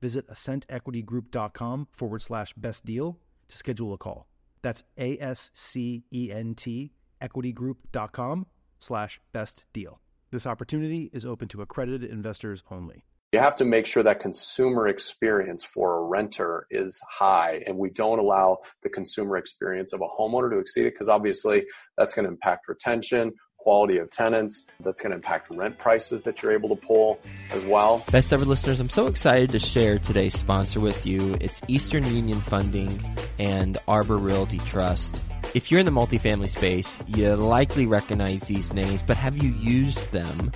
visit 0.00 0.28
ascentequitygroup.com 0.28 1.88
forward 1.92 2.22
slash 2.22 2.52
best 2.54 2.84
deal 2.84 3.18
to 3.48 3.56
schedule 3.56 3.92
a 3.92 3.98
call. 3.98 4.26
That's 4.62 4.84
A 4.98 5.18
S 5.18 5.50
C 5.54 6.04
E 6.12 6.30
N 6.32 6.54
T 6.54 6.92
equitygroup.com 7.20 8.46
slash 8.78 9.20
best 9.32 9.64
deal. 9.72 10.00
This 10.30 10.46
opportunity 10.46 11.10
is 11.12 11.24
open 11.24 11.48
to 11.48 11.62
accredited 11.62 12.10
investors 12.10 12.62
only. 12.70 13.04
You 13.32 13.40
have 13.40 13.56
to 13.56 13.66
make 13.66 13.84
sure 13.84 14.02
that 14.04 14.20
consumer 14.20 14.88
experience 14.88 15.62
for 15.62 15.98
a 15.98 16.02
renter 16.02 16.66
is 16.70 16.98
high, 17.10 17.62
and 17.66 17.76
we 17.76 17.90
don't 17.90 18.18
allow 18.18 18.58
the 18.82 18.88
consumer 18.88 19.36
experience 19.36 19.92
of 19.92 20.00
a 20.00 20.06
homeowner 20.06 20.50
to 20.50 20.58
exceed 20.58 20.86
it 20.86 20.94
because 20.94 21.10
obviously 21.10 21.66
that's 21.98 22.14
going 22.14 22.24
to 22.24 22.30
impact 22.30 22.68
retention, 22.68 23.32
quality 23.58 23.98
of 23.98 24.10
tenants. 24.10 24.64
That's 24.80 25.00
going 25.00 25.10
to 25.10 25.16
impact 25.16 25.50
rent 25.50 25.78
prices 25.78 26.22
that 26.22 26.42
you're 26.42 26.52
able 26.52 26.70
to 26.70 26.76
pull 26.76 27.20
as 27.50 27.64
well. 27.66 28.02
Best 28.10 28.32
ever 28.32 28.44
listeners, 28.44 28.80
I'm 28.80 28.88
so 28.88 29.06
excited 29.06 29.50
to 29.50 29.58
share 29.58 29.98
today's 29.98 30.38
sponsor 30.38 30.80
with 30.80 31.04
you. 31.04 31.36
It's 31.40 31.60
Eastern 31.68 32.04
Union 32.06 32.40
Funding 32.40 33.04
and 33.38 33.76
Arbor 33.86 34.16
Realty 34.16 34.58
Trust. 34.58 35.20
If 35.54 35.70
you're 35.70 35.80
in 35.80 35.86
the 35.86 35.92
multifamily 35.92 36.48
space, 36.48 37.00
you 37.06 37.34
likely 37.34 37.86
recognize 37.86 38.42
these 38.42 38.72
names, 38.72 39.02
but 39.02 39.16
have 39.16 39.36
you 39.36 39.50
used 39.54 40.12
them? 40.12 40.52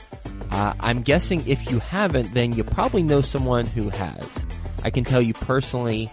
Uh, 0.51 0.75
I'm 0.81 1.03
guessing 1.03 1.43
if 1.47 1.71
you 1.71 1.79
haven't, 1.79 2.35
then 2.35 2.53
you 2.53 2.63
probably 2.63 3.03
know 3.03 3.23
someone 3.23 3.67
who 3.67 3.89
has. 3.89 4.47
I 4.85 4.91
can 4.91 5.03
tell 5.03 5.23
you 5.23 5.33
personally, 5.33 6.13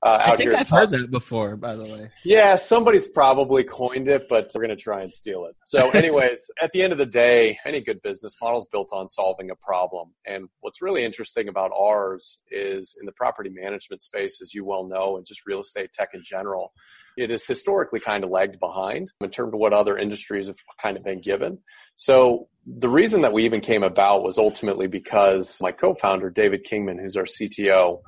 uh, 0.00 0.22
I 0.26 0.36
think 0.36 0.54
I've 0.54 0.68
heard 0.68 0.90
that 0.90 1.10
before, 1.10 1.56
by 1.56 1.74
the 1.74 1.82
way. 1.82 2.10
Yeah, 2.24 2.54
somebody's 2.54 3.08
probably 3.08 3.64
coined 3.64 4.06
it, 4.06 4.26
but 4.30 4.50
we're 4.54 4.60
going 4.60 4.76
to 4.76 4.82
try 4.82 5.02
and 5.02 5.12
steal 5.12 5.46
it. 5.46 5.56
So, 5.66 5.90
anyways, 5.94 6.50
at 6.62 6.70
the 6.70 6.82
end 6.82 6.92
of 6.92 6.98
the 6.98 7.06
day, 7.06 7.58
any 7.64 7.80
good 7.80 8.00
business 8.02 8.36
model 8.40 8.58
is 8.58 8.66
built 8.70 8.90
on 8.92 9.08
solving 9.08 9.50
a 9.50 9.56
problem. 9.56 10.14
And 10.24 10.48
what's 10.60 10.80
really 10.80 11.04
interesting 11.04 11.48
about 11.48 11.72
ours 11.76 12.40
is 12.50 12.96
in 13.00 13.06
the 13.06 13.12
property 13.12 13.50
management 13.50 14.04
space, 14.04 14.40
as 14.40 14.54
you 14.54 14.64
well 14.64 14.86
know, 14.86 15.16
and 15.16 15.26
just 15.26 15.46
real 15.46 15.60
estate 15.60 15.92
tech 15.92 16.10
in 16.14 16.22
general, 16.24 16.72
it 17.16 17.32
is 17.32 17.44
historically 17.44 17.98
kind 17.98 18.22
of 18.22 18.30
lagged 18.30 18.60
behind 18.60 19.10
in 19.20 19.30
terms 19.30 19.52
of 19.52 19.58
what 19.58 19.72
other 19.72 19.98
industries 19.98 20.46
have 20.46 20.58
kind 20.80 20.96
of 20.96 21.02
been 21.02 21.20
given. 21.20 21.58
So 21.96 22.46
the 22.64 22.88
reason 22.88 23.22
that 23.22 23.32
we 23.32 23.44
even 23.44 23.60
came 23.60 23.82
about 23.82 24.22
was 24.22 24.38
ultimately 24.38 24.86
because 24.86 25.58
my 25.60 25.72
co-founder, 25.72 26.30
David 26.30 26.62
Kingman, 26.62 27.00
who's 27.00 27.16
our 27.16 27.24
CTO, 27.24 27.98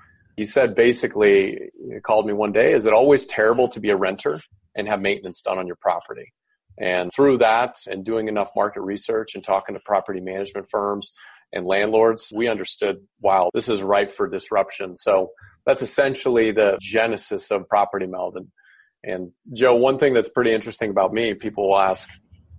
he 0.41 0.47
said 0.47 0.75
basically, 0.75 1.69
called 2.03 2.27
me 2.27 2.33
one 2.33 2.51
day, 2.51 2.73
is 2.73 2.87
it 2.87 2.95
always 2.95 3.27
terrible 3.27 3.69
to 3.69 3.79
be 3.79 3.91
a 3.91 3.97
renter 3.97 4.41
and 4.75 4.89
have 4.89 4.99
maintenance 4.99 5.43
done 5.43 5.59
on 5.59 5.67
your 5.67 5.77
property? 5.77 6.33
And 6.79 7.11
through 7.15 7.37
that 7.39 7.77
and 7.87 8.07
doing 8.07 8.27
enough 8.27 8.49
market 8.57 8.81
research 8.81 9.35
and 9.35 9.45
talking 9.45 9.75
to 9.75 9.83
property 9.85 10.19
management 10.19 10.71
firms 10.71 11.13
and 11.53 11.67
landlords, 11.67 12.33
we 12.35 12.49
understood, 12.49 13.03
wow, 13.21 13.51
this 13.53 13.69
is 13.69 13.83
ripe 13.83 14.13
for 14.13 14.31
disruption. 14.31 14.97
So 14.97 15.33
that's 15.67 15.83
essentially 15.83 16.53
the 16.53 16.79
genesis 16.81 17.51
of 17.51 17.69
Property 17.69 18.07
Meld. 18.07 18.39
And, 18.39 18.47
and 19.05 19.33
Joe, 19.53 19.75
one 19.75 19.99
thing 19.99 20.15
that's 20.15 20.31
pretty 20.31 20.53
interesting 20.53 20.89
about 20.89 21.13
me, 21.13 21.35
people 21.35 21.69
will 21.69 21.79
ask, 21.79 22.09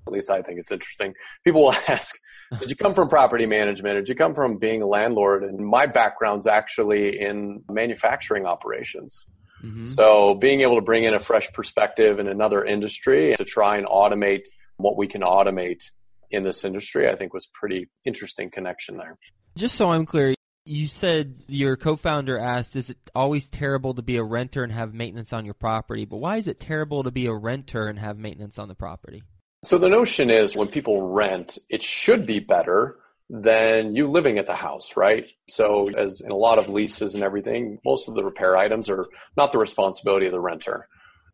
at 0.05 0.13
least 0.13 0.29
I 0.29 0.43
think 0.43 0.59
it's 0.59 0.71
interesting, 0.71 1.15
people 1.43 1.63
will 1.63 1.75
ask, 1.87 2.15
did 2.59 2.69
you 2.69 2.75
come 2.75 2.93
from 2.93 3.07
property 3.07 3.45
management? 3.45 3.95
Did 3.95 4.09
you 4.09 4.15
come 4.15 4.35
from 4.35 4.57
being 4.57 4.81
a 4.81 4.87
landlord? 4.87 5.43
And 5.43 5.59
my 5.59 5.85
background's 5.85 6.47
actually 6.47 7.19
in 7.19 7.63
manufacturing 7.69 8.45
operations. 8.45 9.25
Mm-hmm. 9.63 9.87
So 9.87 10.35
being 10.35 10.61
able 10.61 10.75
to 10.75 10.81
bring 10.81 11.03
in 11.03 11.13
a 11.13 11.19
fresh 11.19 11.51
perspective 11.53 12.19
in 12.19 12.27
another 12.27 12.63
industry 12.63 13.35
to 13.37 13.45
try 13.45 13.77
and 13.77 13.85
automate 13.85 14.41
what 14.77 14.97
we 14.97 15.07
can 15.07 15.21
automate 15.21 15.83
in 16.31 16.43
this 16.43 16.63
industry, 16.63 17.09
I 17.09 17.15
think 17.15 17.33
was 17.33 17.47
pretty 17.47 17.89
interesting 18.05 18.49
connection 18.49 18.97
there. 18.97 19.17
Just 19.55 19.75
so 19.75 19.89
I'm 19.89 20.05
clear, 20.05 20.33
you 20.65 20.87
said 20.87 21.43
your 21.47 21.75
co-founder 21.75 22.37
asked, 22.37 22.75
"Is 22.75 22.89
it 22.89 22.97
always 23.13 23.49
terrible 23.49 23.93
to 23.95 24.01
be 24.01 24.17
a 24.17 24.23
renter 24.23 24.63
and 24.63 24.71
have 24.71 24.93
maintenance 24.93 25.33
on 25.33 25.45
your 25.45 25.53
property?" 25.53 26.05
But 26.05 26.17
why 26.17 26.37
is 26.37 26.47
it 26.47 26.59
terrible 26.59 27.03
to 27.03 27.11
be 27.11 27.25
a 27.25 27.33
renter 27.33 27.87
and 27.87 27.99
have 27.99 28.17
maintenance 28.17 28.57
on 28.57 28.67
the 28.67 28.75
property? 28.75 29.23
So 29.63 29.77
the 29.77 29.89
notion 29.89 30.29
is 30.29 30.55
when 30.55 30.69
people 30.69 31.09
rent, 31.09 31.57
it 31.69 31.83
should 31.83 32.25
be 32.25 32.39
better 32.39 32.97
than 33.29 33.95
you 33.95 34.09
living 34.09 34.37
at 34.37 34.47
the 34.47 34.55
house, 34.55 34.97
right? 34.97 35.25
So 35.47 35.87
as 35.95 36.19
in 36.19 36.31
a 36.31 36.35
lot 36.35 36.57
of 36.57 36.67
leases 36.67 37.13
and 37.13 37.23
everything, 37.23 37.79
most 37.85 38.09
of 38.09 38.15
the 38.15 38.23
repair 38.23 38.57
items 38.57 38.89
are 38.89 39.07
not 39.37 39.51
the 39.51 39.59
responsibility 39.59 40.25
of 40.25 40.31
the 40.31 40.41
renter. 40.41 40.87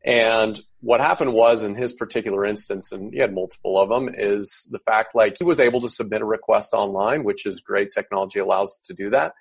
And 0.06 0.62
what 0.82 1.00
happened 1.00 1.34
was 1.34 1.64
in 1.64 1.76
his 1.76 1.94
particular 1.94 2.46
instance, 2.46 2.92
and 2.92 3.14
he 3.14 3.20
had 3.20 3.34
multiple 3.34 3.80
of 3.80 3.90
them, 3.90 4.14
is 4.16 4.68
the 4.72 4.80
fact 4.80 5.16
like 5.16 5.38
he 5.40 5.44
was 5.44 5.60
able 5.60 5.82
to 5.82 5.90
submit 5.90 6.22
a 6.22 6.26
request 6.26 6.74
online, 6.74 7.24
which 7.24 7.46
is 7.46 7.62
great. 7.62 7.92
Technology 7.92 8.40
allows 8.40 8.80
to 8.86 8.94
do 8.94 9.10
that. 9.10 9.34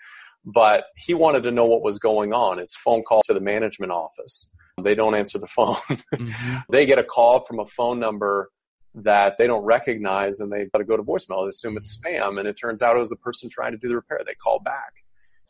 But 0.45 0.87
he 0.97 1.13
wanted 1.13 1.43
to 1.43 1.51
know 1.51 1.67
what 1.67 1.83
was 1.83 1.99
going 1.99 2.33
on. 2.33 2.59
It's 2.59 2.77
phone 2.77 3.03
call 3.03 3.23
to 3.27 3.35
the 3.35 3.41
management 3.41 3.93
office. 3.93 4.51
They 4.81 4.95
don't 4.95 5.15
answer 5.15 5.39
the 5.39 5.47
phone. 5.47 5.75
Mm-hmm. 6.15 6.57
they 6.71 6.87
get 6.87 6.99
a 6.99 7.05
call 7.05 7.41
from 7.41 7.59
a 7.59 7.67
phone 7.67 7.99
number 7.99 8.51
that 8.97 9.37
they 9.37 9.47
don't 9.47 9.65
recognize 9.65 10.41
and 10.41 10.51
they 10.51 10.67
got 10.73 10.79
to 10.79 10.85
go 10.85 10.97
to 10.97 11.03
voicemail. 11.03 11.45
They 11.45 11.51
assume 11.51 11.77
it's 11.77 11.97
spam, 11.97 12.39
and 12.39 12.49
it 12.49 12.55
turns 12.55 12.83
out 12.83 12.97
it 12.97 13.01
was 13.01 13.11
the 13.11 13.17
person 13.17 13.51
trying 13.51 13.73
to 13.73 13.79
do 13.79 13.89
the 13.89 13.95
repair. 13.95 14.21
They 14.25 14.35
call 14.35 14.59
back 14.61 14.93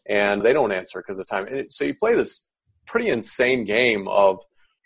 and 0.08 0.42
they 0.42 0.52
don't 0.52 0.72
answer 0.72 1.00
because 1.00 1.18
of 1.18 1.26
time. 1.26 1.46
And 1.46 1.72
so 1.72 1.84
you 1.84 1.94
play 1.94 2.14
this 2.14 2.44
pretty 2.86 3.08
insane 3.08 3.64
game 3.64 4.08
of 4.08 4.38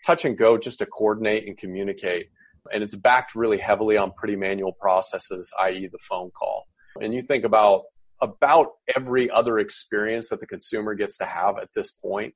touch 0.05 0.25
and 0.25 0.37
go 0.37 0.57
just 0.57 0.79
to 0.79 0.85
coordinate 0.85 1.47
and 1.47 1.57
communicate. 1.57 2.27
And 2.71 2.83
it's 2.83 2.95
backed 2.95 3.35
really 3.35 3.57
heavily 3.57 3.97
on 3.97 4.11
pretty 4.11 4.35
manual 4.35 4.73
processes, 4.73 5.51
i.e., 5.59 5.87
the 5.91 5.97
phone 6.07 6.31
call. 6.31 6.65
And 6.99 7.13
you 7.13 7.21
think 7.21 7.43
about 7.43 7.83
about 8.21 8.67
every 8.95 9.31
other 9.31 9.57
experience 9.57 10.29
that 10.29 10.39
the 10.39 10.45
consumer 10.45 10.93
gets 10.93 11.17
to 11.17 11.25
have 11.25 11.57
at 11.57 11.69
this 11.75 11.89
point 11.89 12.35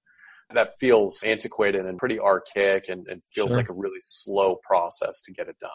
that 0.51 0.71
feels 0.79 1.21
antiquated 1.23 1.85
and 1.85 1.99
pretty 1.99 2.19
archaic 2.19 2.85
and, 2.89 3.07
and 3.07 3.21
feels 3.33 3.49
sure. 3.49 3.57
like 3.57 3.69
a 3.69 3.73
really 3.73 3.99
slow 4.01 4.57
process 4.67 5.21
to 5.21 5.31
get 5.31 5.47
it 5.47 5.55
done. 5.59 5.69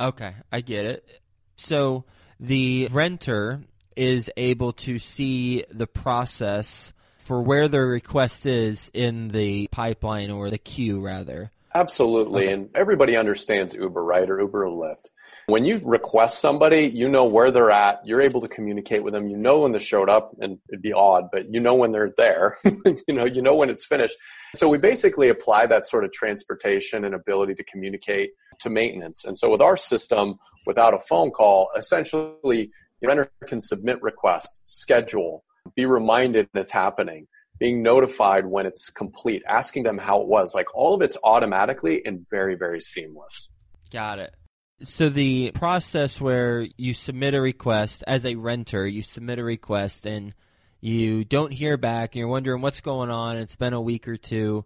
Okay, 0.00 0.34
I 0.50 0.60
get 0.60 0.84
it. 0.84 1.20
So 1.56 2.04
the 2.40 2.88
renter 2.90 3.62
is 3.96 4.30
able 4.36 4.72
to 4.72 4.98
see 4.98 5.64
the 5.70 5.86
process 5.86 6.92
for 7.18 7.40
where 7.40 7.68
their 7.68 7.86
request 7.86 8.46
is 8.46 8.90
in 8.92 9.28
the 9.28 9.68
pipeline 9.68 10.30
or 10.30 10.50
the 10.50 10.58
queue, 10.58 11.00
rather. 11.00 11.52
Absolutely. 11.74 12.44
Okay. 12.44 12.52
And 12.52 12.70
everybody 12.74 13.16
understands 13.16 13.74
Uber, 13.74 14.02
right? 14.02 14.28
Or 14.28 14.40
Uber 14.40 14.66
or 14.66 14.70
Lyft. 14.70 15.10
When 15.46 15.64
you 15.64 15.80
request 15.82 16.40
somebody, 16.40 16.86
you 16.86 17.08
know 17.08 17.24
where 17.24 17.50
they're 17.50 17.70
at. 17.70 18.00
You're 18.06 18.20
able 18.20 18.40
to 18.40 18.48
communicate 18.48 19.02
with 19.02 19.12
them. 19.12 19.28
You 19.28 19.36
know 19.36 19.60
when 19.60 19.72
they 19.72 19.80
showed 19.80 20.08
up, 20.08 20.34
and 20.40 20.58
it'd 20.68 20.82
be 20.82 20.92
odd, 20.92 21.30
but 21.32 21.52
you 21.52 21.60
know 21.60 21.74
when 21.74 21.92
they're 21.92 22.14
there. 22.16 22.58
you 22.64 23.14
know, 23.14 23.24
you 23.24 23.42
know 23.42 23.54
when 23.54 23.68
it's 23.68 23.84
finished. 23.84 24.16
So 24.54 24.68
we 24.68 24.78
basically 24.78 25.28
apply 25.28 25.66
that 25.66 25.86
sort 25.86 26.04
of 26.04 26.12
transportation 26.12 27.04
and 27.04 27.14
ability 27.14 27.54
to 27.54 27.64
communicate 27.64 28.30
to 28.60 28.70
maintenance. 28.70 29.24
And 29.24 29.36
so 29.36 29.50
with 29.50 29.60
our 29.60 29.76
system, 29.76 30.38
without 30.66 30.94
a 30.94 31.00
phone 31.00 31.30
call, 31.30 31.70
essentially 31.76 32.70
the 33.00 33.08
renter 33.08 33.30
can 33.46 33.60
submit 33.60 34.00
requests, 34.02 34.60
schedule, 34.64 35.44
be 35.74 35.86
reminded 35.86 36.48
it's 36.54 36.70
happening, 36.70 37.26
being 37.58 37.82
notified 37.82 38.46
when 38.46 38.66
it's 38.66 38.90
complete, 38.90 39.42
asking 39.48 39.82
them 39.82 39.98
how 39.98 40.20
it 40.20 40.28
was. 40.28 40.54
Like 40.54 40.74
all 40.74 40.94
of 40.94 41.02
it's 41.02 41.16
automatically 41.24 42.04
and 42.04 42.26
very, 42.30 42.54
very 42.54 42.80
seamless. 42.80 43.48
Got 43.90 44.18
it. 44.18 44.34
So 44.84 45.08
the 45.08 45.52
process 45.52 46.20
where 46.20 46.66
you 46.76 46.94
submit 46.94 47.34
a 47.34 47.40
request 47.40 48.02
as 48.06 48.24
a 48.24 48.34
renter, 48.34 48.86
you 48.86 49.02
submit 49.02 49.38
a 49.38 49.44
request 49.44 50.06
and 50.06 50.34
you 50.80 51.24
don't 51.24 51.52
hear 51.52 51.76
back 51.76 52.14
and 52.14 52.20
you're 52.20 52.28
wondering 52.28 52.62
what's 52.62 52.80
going 52.80 53.10
on, 53.10 53.38
it's 53.38 53.56
been 53.56 53.72
a 53.72 53.80
week 53.80 54.08
or 54.08 54.16
two. 54.16 54.64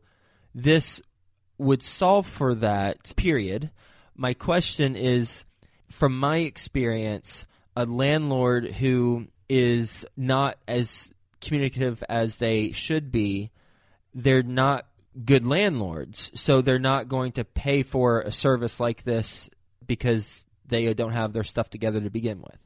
This 0.54 1.02
would 1.58 1.82
solve 1.82 2.26
for 2.26 2.54
that 2.56 3.14
period. 3.16 3.70
My 4.14 4.32
question 4.34 4.96
is 4.96 5.44
from 5.88 6.18
my 6.18 6.38
experience, 6.38 7.44
a 7.76 7.84
landlord 7.84 8.66
who 8.66 9.26
is 9.48 10.06
not 10.16 10.56
as 10.66 11.10
communicative 11.40 12.02
as 12.08 12.38
they 12.38 12.72
should 12.72 13.12
be, 13.12 13.50
they're 14.14 14.42
not 14.42 14.86
good 15.24 15.46
landlords. 15.46 16.30
So 16.34 16.60
they're 16.60 16.78
not 16.78 17.08
going 17.08 17.32
to 17.32 17.44
pay 17.44 17.82
for 17.82 18.20
a 18.20 18.32
service 18.32 18.80
like 18.80 19.02
this 19.02 19.50
because 19.86 20.46
they 20.66 20.92
don't 20.94 21.12
have 21.12 21.32
their 21.32 21.44
stuff 21.44 21.70
together 21.70 22.00
to 22.00 22.10
begin 22.10 22.40
with. 22.40 22.58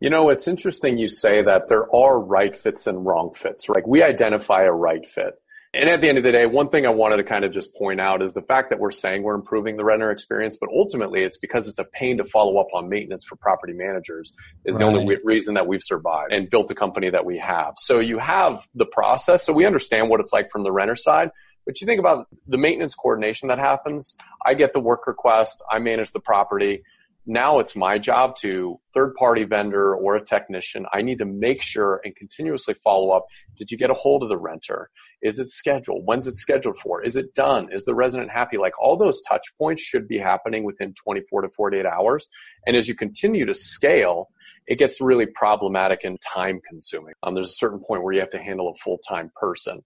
You 0.00 0.10
know, 0.10 0.28
it's 0.28 0.46
interesting 0.46 0.98
you 0.98 1.08
say 1.08 1.42
that 1.42 1.68
there 1.68 1.94
are 1.94 2.20
right 2.20 2.54
fits 2.54 2.86
and 2.86 3.06
wrong 3.06 3.32
fits. 3.34 3.68
Like 3.68 3.86
we 3.86 4.02
identify 4.02 4.62
a 4.64 4.72
right 4.72 5.06
fit. 5.08 5.34
And 5.72 5.90
at 5.90 6.00
the 6.00 6.08
end 6.08 6.16
of 6.16 6.24
the 6.24 6.32
day, 6.32 6.46
one 6.46 6.70
thing 6.70 6.86
I 6.86 6.90
wanted 6.90 7.18
to 7.18 7.24
kind 7.24 7.44
of 7.44 7.52
just 7.52 7.74
point 7.74 8.00
out 8.00 8.22
is 8.22 8.32
the 8.32 8.42
fact 8.42 8.70
that 8.70 8.78
we're 8.78 8.90
saying 8.90 9.22
we're 9.22 9.34
improving 9.34 9.76
the 9.76 9.84
renter 9.84 10.10
experience, 10.10 10.56
but 10.58 10.70
ultimately 10.74 11.22
it's 11.22 11.36
because 11.36 11.68
it's 11.68 11.78
a 11.78 11.84
pain 11.84 12.16
to 12.16 12.24
follow 12.24 12.58
up 12.58 12.68
on 12.72 12.88
maintenance 12.88 13.24
for 13.24 13.36
property 13.36 13.74
managers 13.74 14.32
is 14.64 14.74
right. 14.74 14.78
the 14.78 14.84
only 14.86 15.16
reason 15.22 15.54
that 15.54 15.66
we've 15.66 15.82
survived 15.82 16.32
and 16.32 16.48
built 16.48 16.68
the 16.68 16.74
company 16.74 17.10
that 17.10 17.26
we 17.26 17.36
have. 17.38 17.74
So 17.76 18.00
you 18.00 18.18
have 18.18 18.66
the 18.74 18.86
process. 18.86 19.44
So 19.44 19.52
we 19.52 19.66
understand 19.66 20.08
what 20.08 20.20
it's 20.20 20.32
like 20.32 20.50
from 20.50 20.62
the 20.62 20.72
renter 20.72 20.96
side. 20.96 21.30
But 21.66 21.80
you 21.80 21.86
think 21.86 22.00
about 22.00 22.28
the 22.46 22.58
maintenance 22.58 22.94
coordination 22.94 23.48
that 23.48 23.58
happens. 23.58 24.16
I 24.44 24.54
get 24.54 24.72
the 24.72 24.80
work 24.80 25.06
request. 25.06 25.62
I 25.70 25.78
manage 25.80 26.12
the 26.12 26.20
property. 26.20 26.82
Now 27.28 27.58
it's 27.58 27.74
my 27.74 27.98
job 27.98 28.36
to 28.36 28.78
third 28.94 29.14
party 29.14 29.42
vendor 29.42 29.96
or 29.96 30.14
a 30.14 30.24
technician. 30.24 30.86
I 30.92 31.02
need 31.02 31.18
to 31.18 31.24
make 31.24 31.60
sure 31.60 32.00
and 32.04 32.14
continuously 32.14 32.74
follow 32.84 33.10
up. 33.10 33.26
Did 33.56 33.72
you 33.72 33.76
get 33.76 33.90
a 33.90 33.94
hold 33.94 34.22
of 34.22 34.28
the 34.28 34.38
renter? 34.38 34.90
Is 35.22 35.40
it 35.40 35.48
scheduled? 35.48 36.06
When's 36.06 36.28
it 36.28 36.36
scheduled 36.36 36.78
for? 36.78 37.02
Is 37.02 37.16
it 37.16 37.34
done? 37.34 37.68
Is 37.72 37.84
the 37.84 37.96
resident 37.96 38.30
happy? 38.30 38.58
Like 38.58 38.80
all 38.80 38.96
those 38.96 39.20
touch 39.22 39.42
points 39.60 39.82
should 39.82 40.06
be 40.06 40.18
happening 40.18 40.62
within 40.62 40.94
24 40.94 41.42
to 41.42 41.48
48 41.48 41.84
hours. 41.84 42.28
And 42.64 42.76
as 42.76 42.86
you 42.86 42.94
continue 42.94 43.44
to 43.44 43.54
scale 43.54 44.28
it 44.66 44.78
gets 44.78 45.00
really 45.00 45.26
problematic 45.26 46.04
and 46.04 46.20
time 46.20 46.60
consuming 46.68 47.14
um, 47.22 47.34
there's 47.34 47.48
a 47.48 47.52
certain 47.52 47.80
point 47.80 48.02
where 48.02 48.12
you 48.12 48.20
have 48.20 48.30
to 48.30 48.38
handle 48.38 48.68
a 48.68 48.74
full-time 48.82 49.30
person 49.40 49.82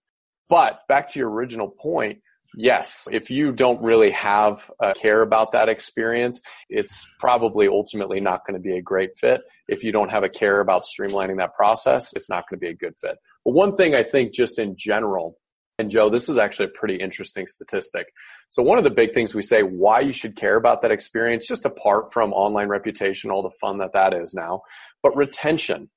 but 0.51 0.87
back 0.87 1.09
to 1.09 1.19
your 1.19 1.31
original 1.31 1.69
point 1.69 2.19
Yes. 2.55 3.07
If 3.11 3.29
you 3.29 3.53
don't 3.53 3.81
really 3.81 4.11
have 4.11 4.69
uh, 4.81 4.93
care 4.93 5.21
about 5.21 5.53
that 5.53 5.69
experience, 5.69 6.41
it's 6.69 7.07
probably 7.19 7.67
ultimately 7.67 8.19
not 8.19 8.45
going 8.45 8.55
to 8.55 8.61
be 8.61 8.75
a 8.75 8.81
great 8.81 9.17
fit. 9.17 9.41
If 9.69 9.83
you 9.83 9.91
don't 9.91 10.09
have 10.09 10.23
a 10.23 10.29
care 10.29 10.59
about 10.59 10.83
streamlining 10.83 11.37
that 11.37 11.55
process, 11.55 12.13
it's 12.13 12.29
not 12.29 12.43
going 12.49 12.59
to 12.59 12.65
be 12.65 12.69
a 12.69 12.75
good 12.75 12.95
fit. 12.99 13.17
But 13.45 13.53
one 13.53 13.75
thing 13.75 13.95
I 13.95 14.03
think 14.03 14.33
just 14.33 14.59
in 14.59 14.75
general 14.77 15.37
And 15.79 15.89
Joe, 15.89 16.09
this 16.09 16.27
is 16.27 16.37
actually 16.37 16.65
a 16.65 16.79
pretty 16.79 16.95
interesting 16.95 17.47
statistic. 17.47 18.07
So 18.49 18.61
one 18.61 18.77
of 18.77 18.83
the 18.83 18.91
big 18.91 19.13
things 19.13 19.33
we 19.33 19.41
say 19.41 19.63
why 19.63 20.01
you 20.01 20.11
should 20.11 20.35
care 20.35 20.57
about 20.57 20.81
that 20.81 20.91
experience, 20.91 21.47
just 21.47 21.65
apart 21.65 22.11
from 22.11 22.33
online 22.33 22.67
reputation, 22.67 23.31
all 23.31 23.41
the 23.41 23.57
fun 23.61 23.77
that 23.77 23.93
that 23.93 24.13
is 24.13 24.33
now, 24.33 24.61
but 25.01 25.15
retention. 25.15 25.89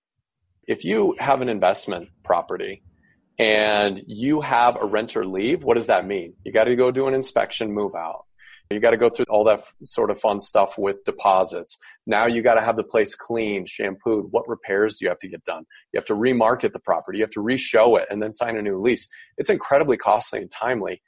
If 0.67 0.85
you 0.85 1.17
have 1.19 1.43
an 1.43 1.49
investment 1.49 2.09
property 2.23 2.83
and 3.39 4.03
you 4.07 4.41
have 4.41 4.77
a 4.81 4.87
renter 4.87 5.27
leave, 5.27 5.65
what 5.65 5.75
does 5.75 5.89
that 5.89 6.07
mean? 6.07 6.35
You 6.45 6.53
got 6.53 6.65
to 6.65 6.77
go 6.77 6.91
do 6.91 7.09
an 7.09 7.15
inspection, 7.15 7.73
move 7.73 7.95
out. 7.95 8.25
You 8.71 8.81
got 8.81 8.93
to 8.93 8.97
go 8.97 9.11
through 9.11 9.27
all 9.29 9.45
that 9.45 9.63
sort 9.85 10.11
of 10.11 10.19
fun 10.19 10.41
stuff 10.41 10.79
with 10.79 11.05
deposits. 11.05 11.77
Now 12.07 12.27
you 12.27 12.43
got 12.43 12.55
to 12.55 12.61
have 12.61 12.77
the 12.77 12.85
place 12.85 13.15
cleaned, 13.15 13.69
shampooed. 13.69 14.27
What 14.31 14.49
repairs 14.49 14.99
do 14.99 15.05
you 15.05 15.11
have 15.11 15.19
to 15.21 15.29
get 15.29 15.45
done? 15.45 15.65
You 15.93 15.99
have 15.99 16.07
to 16.07 16.15
remarket 16.15 16.73
the 16.73 16.79
property. 16.79 17.19
You 17.19 17.25
have 17.25 17.31
to 17.33 17.41
re-show 17.41 17.97
it 17.97 18.09
and 18.11 18.23
then 18.23 18.33
sign 18.33 18.57
a 18.57 18.63
new 18.63 18.81
lease. 18.81 19.07
It's 19.37 19.51
incredibly 19.51 19.97
costly 19.97 20.41
and 20.41 20.51
timely. 20.51 21.03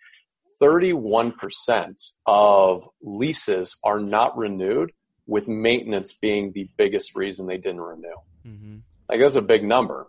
31% 0.60 2.10
of 2.26 2.88
leases 3.02 3.76
are 3.84 4.00
not 4.00 4.36
renewed 4.36 4.92
with 5.26 5.48
maintenance 5.48 6.12
being 6.12 6.52
the 6.52 6.68
biggest 6.76 7.16
reason 7.16 7.46
they 7.46 7.58
didn't 7.58 7.80
renew. 7.80 8.16
Mm-hmm. 8.46 8.76
Like 9.08 9.20
that's 9.20 9.36
a 9.36 9.42
big 9.42 9.64
number. 9.64 10.08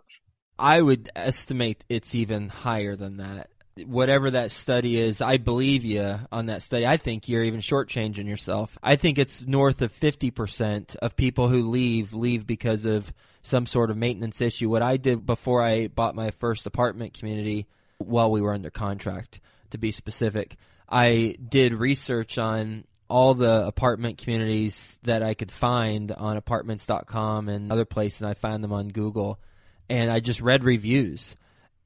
I 0.58 0.82
would 0.82 1.10
estimate 1.14 1.84
it's 1.88 2.14
even 2.14 2.48
higher 2.48 2.96
than 2.96 3.18
that 3.18 3.50
whatever 3.86 4.30
that 4.30 4.50
study 4.50 4.98
is, 4.98 5.20
I 5.20 5.36
believe 5.36 5.84
you 5.84 6.18
on 6.32 6.46
that 6.46 6.62
study. 6.62 6.86
I 6.86 6.96
think 6.96 7.28
you're 7.28 7.44
even 7.44 7.60
shortchanging 7.60 8.26
yourself. 8.26 8.78
I 8.82 8.96
think 8.96 9.18
it's 9.18 9.46
north 9.46 9.82
of 9.82 9.92
50% 9.92 10.96
of 10.96 11.16
people 11.16 11.48
who 11.48 11.68
leave, 11.68 12.12
leave 12.12 12.46
because 12.46 12.84
of 12.84 13.12
some 13.42 13.66
sort 13.66 13.90
of 13.90 13.96
maintenance 13.96 14.40
issue. 14.40 14.68
What 14.68 14.82
I 14.82 14.96
did 14.96 15.24
before 15.24 15.62
I 15.62 15.88
bought 15.88 16.14
my 16.14 16.30
first 16.32 16.66
apartment 16.66 17.14
community, 17.14 17.66
while 17.98 18.30
we 18.30 18.40
were 18.40 18.54
under 18.54 18.70
contract, 18.70 19.40
to 19.70 19.78
be 19.78 19.90
specific, 19.90 20.56
I 20.88 21.36
did 21.46 21.74
research 21.74 22.38
on 22.38 22.84
all 23.08 23.34
the 23.34 23.66
apartment 23.66 24.18
communities 24.18 24.98
that 25.02 25.22
I 25.22 25.34
could 25.34 25.50
find 25.50 26.12
on 26.12 26.36
apartments.com 26.36 27.48
and 27.48 27.72
other 27.72 27.86
places. 27.86 28.22
I 28.22 28.34
found 28.34 28.62
them 28.62 28.72
on 28.72 28.88
Google. 28.88 29.40
And 29.88 30.10
I 30.10 30.20
just 30.20 30.40
read 30.40 30.64
reviews 30.64 31.36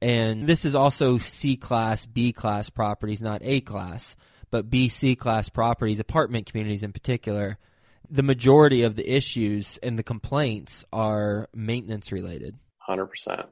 and 0.03 0.45
this 0.47 0.65
is 0.65 0.75
also 0.75 1.17
C 1.17 1.55
class, 1.55 2.05
B 2.05 2.33
class 2.33 2.69
properties, 2.69 3.21
not 3.21 3.39
A 3.41 3.61
class, 3.61 4.17
but 4.51 4.69
B, 4.69 4.89
C 4.89 5.15
class 5.15 5.47
properties, 5.47 6.01
apartment 6.01 6.45
communities 6.45 6.83
in 6.83 6.91
particular. 6.91 7.57
The 8.09 8.21
majority 8.21 8.83
of 8.83 8.97
the 8.97 9.09
issues 9.09 9.79
and 9.81 9.97
the 9.97 10.03
complaints 10.03 10.83
are 10.91 11.47
maintenance 11.55 12.11
related. 12.11 12.57
100%. 12.89 13.47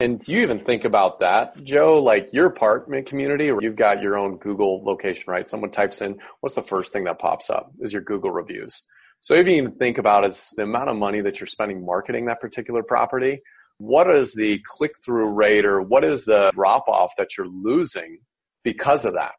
And 0.00 0.26
you 0.26 0.40
even 0.40 0.58
think 0.58 0.86
about 0.86 1.20
that, 1.20 1.62
Joe, 1.62 2.02
like 2.02 2.32
your 2.32 2.46
apartment 2.46 3.06
community, 3.06 3.52
you've 3.60 3.76
got 3.76 4.00
your 4.00 4.16
own 4.16 4.38
Google 4.38 4.82
location, 4.82 5.24
right? 5.28 5.46
Someone 5.46 5.70
types 5.70 6.00
in, 6.00 6.18
what's 6.40 6.54
the 6.54 6.62
first 6.62 6.94
thing 6.94 7.04
that 7.04 7.18
pops 7.18 7.50
up 7.50 7.70
is 7.80 7.92
your 7.92 8.02
Google 8.02 8.30
reviews. 8.30 8.82
So 9.20 9.34
if 9.34 9.46
you 9.46 9.52
even 9.52 9.72
think 9.72 9.98
about 9.98 10.24
is 10.24 10.48
the 10.56 10.62
amount 10.62 10.88
of 10.88 10.96
money 10.96 11.20
that 11.20 11.38
you're 11.38 11.46
spending 11.46 11.84
marketing 11.84 12.24
that 12.24 12.40
particular 12.40 12.82
property, 12.82 13.42
what 13.82 14.08
is 14.08 14.32
the 14.34 14.62
click 14.64 14.92
through 15.04 15.26
rate 15.26 15.64
or 15.64 15.82
what 15.82 16.04
is 16.04 16.24
the 16.24 16.52
drop 16.54 16.86
off 16.86 17.10
that 17.18 17.36
you're 17.36 17.48
losing 17.48 18.18
because 18.62 19.04
of 19.04 19.14
that? 19.14 19.32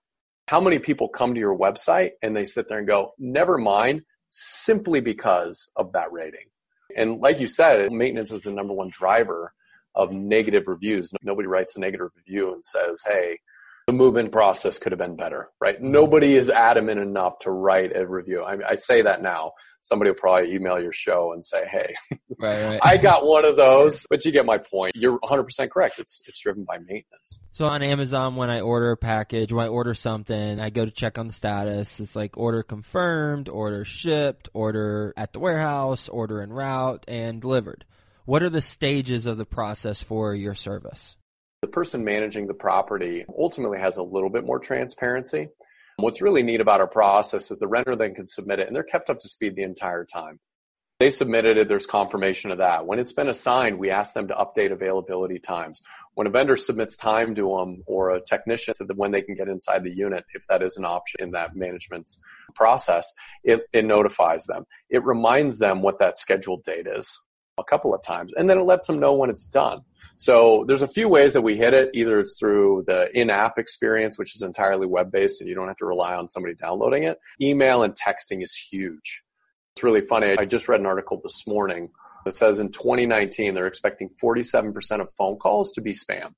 How 0.50 0.60
many 0.60 0.80
people 0.80 1.08
come 1.08 1.34
to 1.34 1.40
your 1.40 1.58
website 1.58 2.12
and 2.22 2.36
they 2.36 2.44
sit 2.44 2.68
there 2.68 2.78
and 2.78 2.86
go, 2.86 3.14
never 3.18 3.58
mind, 3.58 4.02
simply 4.32 5.00
because 5.00 5.70
of 5.78 5.94
that 5.94 6.12
rating? 6.12 6.48
And 6.98 7.22
like 7.22 7.40
you 7.40 7.48
said, 7.48 7.90
maintenance 7.94 8.34
is 8.34 8.44
the 8.44 8.52
number 8.52 8.74
one 8.74 8.90
driver 8.90 9.54
of 9.96 10.12
negative 10.12 10.64
reviews. 10.68 11.14
Nobody 11.24 11.48
writes 11.48 11.78
a 11.78 11.80
negative 11.80 12.10
review 12.14 12.54
and 12.54 12.66
says, 12.66 13.02
hey, 13.08 13.40
the 13.88 13.94
move-in 13.94 14.30
process 14.30 14.78
could 14.78 14.92
have 14.92 15.00
been 15.00 15.16
better, 15.16 15.52
right? 15.62 15.82
Nobody 15.82 16.36
is 16.36 16.50
adamant 16.50 17.00
enough 17.00 17.40
to 17.40 17.52
write 17.52 17.96
a 17.96 18.06
review. 18.06 18.44
I, 18.44 18.72
I 18.72 18.76
say 18.76 19.04
that 19.04 19.22
now 19.22 19.54
somebody 19.84 20.10
will 20.10 20.18
probably 20.18 20.56
email 20.56 20.82
your 20.82 20.92
show 20.92 21.34
and 21.34 21.46
say, 21.46 21.68
"Hey, 21.68 21.94
right, 22.40 22.64
right. 22.64 22.80
I 22.84 22.98
got 22.98 23.26
one 23.26 23.46
of 23.46 23.56
those." 23.56 24.08
But 24.10 24.26
you 24.26 24.32
get 24.32 24.46
my 24.46 24.58
point. 24.58 24.96
You're 24.96 25.20
100% 25.20 25.70
correct. 25.70 26.00
It's 26.00 26.24
it's 26.26 26.40
driven 26.40 26.64
by 26.64 26.80
maintenance. 26.80 27.40
So 27.52 27.66
on 27.66 27.84
Amazon, 27.84 28.36
when 28.36 28.50
I 28.50 28.62
order 28.62 28.92
a 28.92 28.98
package, 28.98 29.54
when 29.54 29.66
I 29.66 29.70
order 29.70 29.94
something, 29.94 30.60
I 30.60 30.72
go 30.72 30.86
to 30.86 30.92
check 30.92 31.20
on 31.20 31.28
the 31.28 31.34
status. 31.34 32.00
It's 32.00 32.16
like 32.16 32.38
order 32.38 32.64
confirmed, 32.64 33.50
order 33.50 33.86
shipped, 33.86 34.50
order 34.54 35.14
at 35.16 35.34
the 35.34 35.40
warehouse, 35.40 36.10
order 36.10 36.42
en 36.42 36.52
route, 36.52 37.04
and 37.08 37.40
delivered. 37.40 37.86
What 38.26 38.42
are 38.42 38.50
the 38.50 38.62
stages 38.62 39.26
of 39.26 39.38
the 39.38 39.46
process 39.46 40.02
for 40.02 40.34
your 40.34 40.56
service? 40.56 41.18
The 41.62 41.68
person 41.68 42.04
managing 42.04 42.48
the 42.48 42.54
property 42.54 43.26
ultimately 43.38 43.80
has 43.80 43.98
a 43.98 44.04
little 44.04 44.30
bit 44.30 44.46
more 44.46 44.60
transparency. 44.60 45.50
What's 45.98 46.22
really 46.22 46.44
neat 46.44 46.62
about 46.62 46.82
our 46.82 46.88
process 46.88 47.52
is 47.52 47.60
the 47.60 47.68
renter 47.68 47.96
then 47.96 48.16
can 48.16 48.28
submit 48.28 48.60
it 48.60 48.68
and 48.68 48.76
they're 48.76 48.84
kept 48.84 49.10
up 49.10 49.20
to 49.20 49.30
speed 49.30 49.56
the 49.56 49.64
entire 49.64 50.06
time. 50.06 50.40
They 51.00 51.10
submitted 51.10 51.58
it, 51.58 51.68
there's 51.68 51.86
confirmation 51.86 52.52
of 52.52 52.60
that. 52.60 52.86
When 52.86 53.00
it's 53.00 53.14
been 53.14 53.28
assigned, 53.28 53.78
we 53.78 53.90
ask 53.90 54.14
them 54.14 54.28
to 54.28 54.34
update 54.34 54.72
availability 54.72 55.40
times. 55.40 55.82
When 56.14 56.28
a 56.28 56.30
vendor 56.30 56.56
submits 56.56 56.96
time 56.96 57.34
to 57.36 57.58
them 57.58 57.84
or 57.88 58.12
a 58.12 58.22
technician 58.22 58.76
to 58.76 58.86
the, 58.86 58.94
when 58.94 59.12
they 59.12 59.22
can 59.22 59.36
get 59.36 59.48
inside 59.48 59.84
the 59.84 59.96
unit, 59.96 60.24
if 60.34 60.46
that 60.48 60.62
is 60.62 60.78
an 60.78 60.86
option 60.86 61.22
in 61.22 61.32
that 61.32 61.56
management's 61.56 62.20
process, 62.56 63.12
it, 63.44 63.62
it 63.74 63.86
notifies 63.86 64.46
them. 64.46 64.66
It 64.90 65.04
reminds 65.04 65.58
them 65.58 65.82
what 65.82 66.00
that 66.00 66.18
scheduled 66.18 66.64
date 66.64 66.88
is 66.88 67.20
a 67.58 67.64
couple 67.64 67.94
of 67.94 68.02
times, 68.02 68.32
and 68.36 68.50
then 68.50 68.58
it 68.58 68.64
lets 68.64 68.88
them 68.88 69.00
know 69.00 69.14
when 69.14 69.30
it's 69.30 69.46
done. 69.46 69.82
So 70.16 70.64
there's 70.68 70.82
a 70.82 70.88
few 70.88 71.10
ways 71.10 71.34
that 71.34 71.42
we 71.42 71.58
hit 71.58 71.74
it. 71.74 71.90
Either 71.94 72.20
it's 72.20 72.38
through 72.38 72.84
the 72.88 73.16
in-app 73.18 73.58
experience, 73.58 74.18
which 74.18 74.36
is 74.36 74.42
entirely 74.42 74.88
web-based, 74.88 75.42
and 75.42 75.50
you 75.50 75.56
don't 75.56 75.68
have 75.68 75.78
to 75.78 75.86
rely 75.86 76.16
on 76.16 76.28
somebody 76.28 76.56
downloading 76.56 77.04
it. 77.04 77.20
Email 77.42 77.84
and 77.84 77.96
texting 77.96 78.44
is 78.44 78.56
huge. 78.56 79.24
It's 79.76 79.84
really 79.84 80.02
funny. 80.02 80.36
I 80.38 80.46
just 80.46 80.68
read 80.68 80.80
an 80.80 80.86
article 80.86 81.20
this 81.24 81.48
morning 81.48 81.90
that 82.26 82.36
says 82.36 82.60
in 82.60 82.72
2019 82.72 83.54
they're 83.54 83.68
expecting 83.68 84.10
47% 84.22 85.02
of 85.02 85.12
phone 85.18 85.38
calls 85.38 85.72
to 85.72 85.82
be 85.82 85.94
spam. 85.94 86.34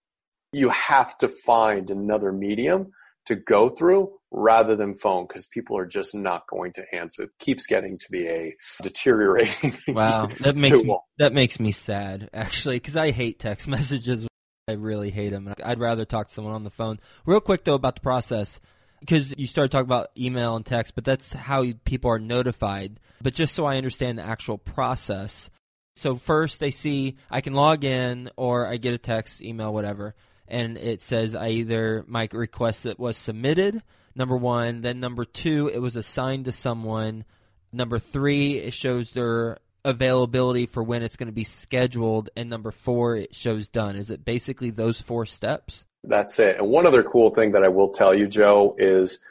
You 0.53 0.69
have 0.69 1.17
to 1.17 1.27
find 1.27 1.89
another 1.89 2.31
medium 2.31 2.91
to 3.25 3.35
go 3.35 3.69
through 3.69 4.11
rather 4.31 4.75
than 4.75 4.95
phone 4.95 5.25
because 5.27 5.47
people 5.47 5.77
are 5.77 5.85
just 5.85 6.13
not 6.13 6.47
going 6.47 6.73
to 6.73 6.83
answer. 6.93 7.23
It 7.23 7.31
keeps 7.39 7.65
getting 7.65 7.97
to 7.97 8.11
be 8.11 8.27
a 8.27 8.55
deteriorating. 8.81 9.77
Wow, 9.87 10.29
that 10.41 10.55
makes 10.55 10.83
me, 10.83 10.97
that 11.17 11.33
makes 11.33 11.59
me 11.59 11.71
sad 11.71 12.29
actually 12.33 12.77
because 12.77 12.95
I 12.95 13.11
hate 13.11 13.39
text 13.39 13.67
messages. 13.67 14.27
I 14.67 14.73
really 14.73 15.11
hate 15.11 15.29
them. 15.29 15.53
I'd 15.63 15.79
rather 15.79 16.05
talk 16.05 16.27
to 16.27 16.33
someone 16.33 16.55
on 16.55 16.63
the 16.63 16.71
phone. 16.71 16.99
Real 17.25 17.41
quick 17.41 17.63
though 17.63 17.75
about 17.75 17.95
the 17.95 18.01
process 18.01 18.59
because 18.99 19.33
you 19.37 19.45
started 19.45 19.71
talking 19.71 19.85
about 19.85 20.09
email 20.17 20.55
and 20.55 20.65
text, 20.65 20.95
but 20.95 21.03
that's 21.03 21.33
how 21.33 21.65
people 21.83 22.09
are 22.09 22.19
notified. 22.19 22.99
But 23.21 23.35
just 23.35 23.53
so 23.53 23.65
I 23.65 23.77
understand 23.77 24.17
the 24.17 24.23
actual 24.23 24.57
process. 24.57 25.51
So 25.97 26.17
first 26.17 26.59
they 26.59 26.71
see 26.71 27.17
I 27.29 27.41
can 27.41 27.53
log 27.53 27.83
in 27.83 28.29
or 28.35 28.67
I 28.67 28.77
get 28.77 28.93
a 28.93 28.97
text, 28.97 29.41
email, 29.41 29.73
whatever 29.73 30.15
and 30.47 30.77
it 30.77 31.01
says 31.01 31.35
either 31.35 32.03
my 32.07 32.27
request 32.31 32.83
that 32.83 32.99
was 32.99 33.17
submitted, 33.17 33.81
number 34.15 34.37
one, 34.37 34.81
then 34.81 34.99
number 34.99 35.25
two, 35.25 35.69
it 35.73 35.79
was 35.79 35.95
assigned 35.95 36.45
to 36.45 36.51
someone. 36.51 37.25
Number 37.71 37.99
three, 37.99 38.57
it 38.57 38.73
shows 38.73 39.11
their 39.11 39.57
availability 39.83 40.65
for 40.65 40.83
when 40.83 41.03
it's 41.03 41.15
going 41.15 41.27
to 41.27 41.33
be 41.33 41.43
scheduled, 41.43 42.29
and 42.35 42.49
number 42.49 42.71
four, 42.71 43.15
it 43.15 43.35
shows 43.35 43.67
done. 43.67 43.95
Is 43.95 44.11
it 44.11 44.25
basically 44.25 44.71
those 44.71 45.01
four 45.01 45.25
steps? 45.25 45.85
That's 46.03 46.39
it. 46.39 46.57
And 46.57 46.69
one 46.69 46.87
other 46.87 47.03
cool 47.03 47.29
thing 47.31 47.51
that 47.51 47.63
I 47.63 47.67
will 47.67 47.89
tell 47.89 48.13
you, 48.13 48.27
Joe, 48.27 48.75
is 48.77 49.23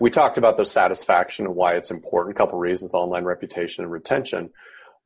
we 0.00 0.10
talked 0.10 0.38
about 0.38 0.56
the 0.56 0.64
satisfaction 0.64 1.46
and 1.46 1.54
why 1.54 1.74
it's 1.74 1.90
important. 1.90 2.36
A 2.36 2.38
couple 2.38 2.58
reasons: 2.58 2.94
online 2.94 3.24
reputation 3.24 3.84
and 3.84 3.92
retention. 3.92 4.50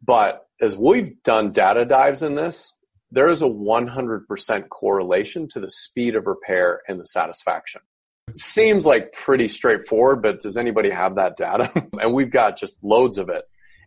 But 0.02 0.46
as 0.60 0.76
we've 0.76 1.22
done 1.22 1.52
data 1.52 1.84
dives 1.84 2.22
in 2.22 2.34
this, 2.34 2.73
there 3.14 3.28
is 3.28 3.42
a 3.42 3.46
100% 3.46 4.68
correlation 4.68 5.46
to 5.48 5.60
the 5.60 5.70
speed 5.70 6.16
of 6.16 6.26
repair 6.26 6.80
and 6.88 6.98
the 6.98 7.06
satisfaction. 7.06 7.80
It 8.28 8.38
seems 8.38 8.84
like 8.84 9.12
pretty 9.12 9.46
straightforward, 9.46 10.20
but 10.20 10.40
does 10.40 10.56
anybody 10.56 10.90
have 10.90 11.14
that 11.14 11.36
data? 11.36 11.70
and 12.00 12.12
we've 12.12 12.30
got 12.30 12.58
just 12.58 12.82
loads 12.82 13.18
of 13.18 13.28
it. 13.28 13.44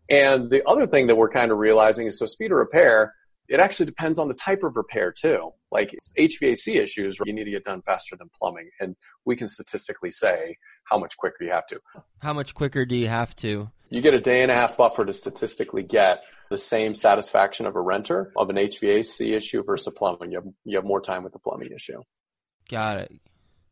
And 0.09 0.49
the 0.49 0.65
other 0.65 0.87
thing 0.87 1.07
that 1.07 1.17
we're 1.17 1.29
kind 1.29 1.51
of 1.51 1.57
realizing 1.57 2.07
is 2.07 2.17
so 2.17 2.25
speed 2.25 2.51
of 2.51 2.57
repair, 2.57 3.13
it 3.47 3.59
actually 3.59 3.85
depends 3.85 4.19
on 4.19 4.27
the 4.27 4.33
type 4.33 4.63
of 4.63 4.75
repair 4.75 5.11
too. 5.11 5.51
Like 5.71 5.95
HVAC 6.17 6.75
issues, 6.75 7.17
you 7.25 7.33
need 7.33 7.45
to 7.45 7.51
get 7.51 7.63
done 7.63 7.81
faster 7.81 8.15
than 8.15 8.29
plumbing. 8.39 8.69
And 8.79 8.95
we 9.25 9.35
can 9.35 9.47
statistically 9.47 10.11
say 10.11 10.57
how 10.85 10.97
much 10.97 11.17
quicker 11.17 11.43
you 11.43 11.51
have 11.51 11.67
to. 11.67 11.79
How 12.19 12.33
much 12.33 12.53
quicker 12.53 12.85
do 12.85 12.95
you 12.95 13.07
have 13.07 13.35
to? 13.37 13.69
You 13.89 14.01
get 14.01 14.13
a 14.13 14.19
day 14.19 14.41
and 14.41 14.51
a 14.51 14.55
half 14.55 14.75
buffer 14.75 15.05
to 15.05 15.13
statistically 15.13 15.83
get 15.83 16.23
the 16.49 16.57
same 16.57 16.93
satisfaction 16.93 17.65
of 17.65 17.75
a 17.75 17.81
renter 17.81 18.31
of 18.35 18.49
an 18.49 18.57
HVAC 18.57 19.33
issue 19.33 19.63
versus 19.63 19.93
plumbing. 19.95 20.31
You 20.31 20.39
have, 20.39 20.47
you 20.65 20.77
have 20.77 20.85
more 20.85 21.01
time 21.01 21.23
with 21.23 21.33
the 21.33 21.39
plumbing 21.39 21.71
issue. 21.73 22.01
Got 22.69 22.97
it. 22.97 23.11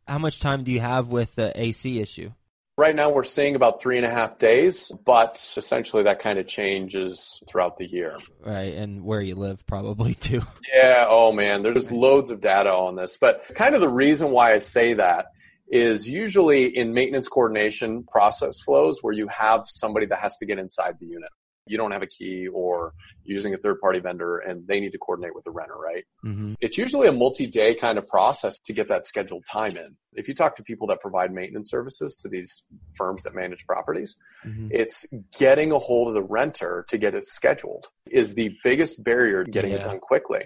How 0.08 0.20
much 0.20 0.40
time 0.40 0.64
do 0.64 0.72
you 0.72 0.80
have 0.80 1.10
with 1.10 1.36
the 1.36 1.52
AC 1.60 2.00
issue? 2.00 2.32
Right 2.78 2.94
now, 2.94 3.10
we're 3.10 3.24
seeing 3.24 3.56
about 3.56 3.82
three 3.82 3.96
and 3.96 4.06
a 4.06 4.10
half 4.10 4.38
days, 4.38 4.92
but 5.06 5.36
essentially 5.56 6.04
that 6.04 6.20
kind 6.20 6.38
of 6.38 6.46
changes 6.46 7.42
throughout 7.48 7.78
the 7.78 7.88
year. 7.88 8.18
Right, 8.46 8.74
and 8.74 9.06
where 9.06 9.22
you 9.22 9.36
live, 9.36 9.66
probably 9.66 10.14
too. 10.14 10.42
Yeah, 10.74 11.06
oh 11.08 11.32
man, 11.32 11.64
there's 11.64 11.90
loads 11.90 12.32
of 12.32 12.42
data 12.42 12.72
on 12.72 12.98
this. 12.98 13.18
But 13.18 13.46
kind 13.56 13.76
of 13.76 13.82
the 13.82 13.88
reason 13.88 14.32
why 14.32 14.54
I 14.54 14.58
say 14.58 14.94
that 14.94 15.28
is 15.70 16.10
usually 16.10 16.66
in 16.66 16.94
maintenance 16.94 17.30
coordination 17.30 18.04
process 18.04 18.60
flows 18.60 19.00
where 19.02 19.14
you 19.14 19.28
have 19.30 19.64
somebody 19.68 20.06
that 20.08 20.20
has 20.20 20.36
to 20.38 20.46
get 20.46 20.60
inside 20.60 20.98
the 21.00 21.08
unit 21.08 21.32
you 21.68 21.78
don't 21.78 21.92
have 21.92 22.02
a 22.02 22.08
key 22.08 22.48
or 22.48 22.94
using 23.24 23.54
a 23.54 23.58
third 23.58 23.80
party 23.80 24.00
vendor 24.00 24.38
and 24.38 24.68
they 24.68 24.80
need 24.80 24.92
to 24.92 24.98
coordinate 24.98 25.34
with 25.34 25.44
the 25.44 25.52
renter, 25.52 25.76
right? 25.76 26.04
Mm-hmm. 26.24 26.54
It's 26.62 26.78
usually 26.78 27.08
a 27.08 27.12
multi 27.12 27.48
day 27.48 27.74
kind 27.74 27.98
of 27.98 28.08
process 28.08 28.58
to 28.60 28.74
get 28.74 28.88
that 28.90 29.06
scheduled 29.06 29.46
time 29.52 29.76
in. 29.76 29.96
If 30.14 30.28
you 30.28 30.34
talk 30.34 30.56
to 30.58 30.64
people 30.64 30.88
that 30.88 31.02
provide 31.02 31.34
maintenance 31.34 31.70
services 31.70 32.16
to 32.18 32.30
these 32.30 32.64
firms 32.96 33.24
that 33.24 33.36
manage 33.36 33.66
properties, 33.66 34.16
mm-hmm. 34.46 34.68
it's 34.72 35.06
getting 35.38 35.72
a 35.72 35.80
hold 35.80 36.08
of 36.08 36.14
the 36.14 36.24
renter 36.24 36.86
to 36.90 36.98
get 36.98 37.16
it 37.16 37.26
scheduled 37.26 37.88
is 38.10 38.36
the 38.36 38.56
biggest 38.64 39.04
barrier 39.04 39.44
to 39.44 39.52
getting 39.52 39.72
yeah. 39.72 39.80
it 39.80 39.84
done 39.84 40.00
quickly. 40.00 40.42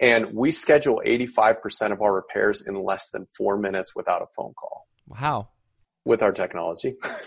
And 0.00 0.32
we 0.32 0.52
schedule 0.52 1.02
85% 1.04 1.92
of 1.92 2.00
our 2.02 2.14
repairs 2.14 2.64
in 2.66 2.80
less 2.84 3.08
than 3.10 3.26
four 3.36 3.58
minutes 3.58 3.96
without 3.96 4.22
a 4.22 4.26
phone 4.36 4.54
call. 4.54 4.86
How? 5.14 5.48
With 6.04 6.22
our 6.22 6.32
technology, 6.32 6.96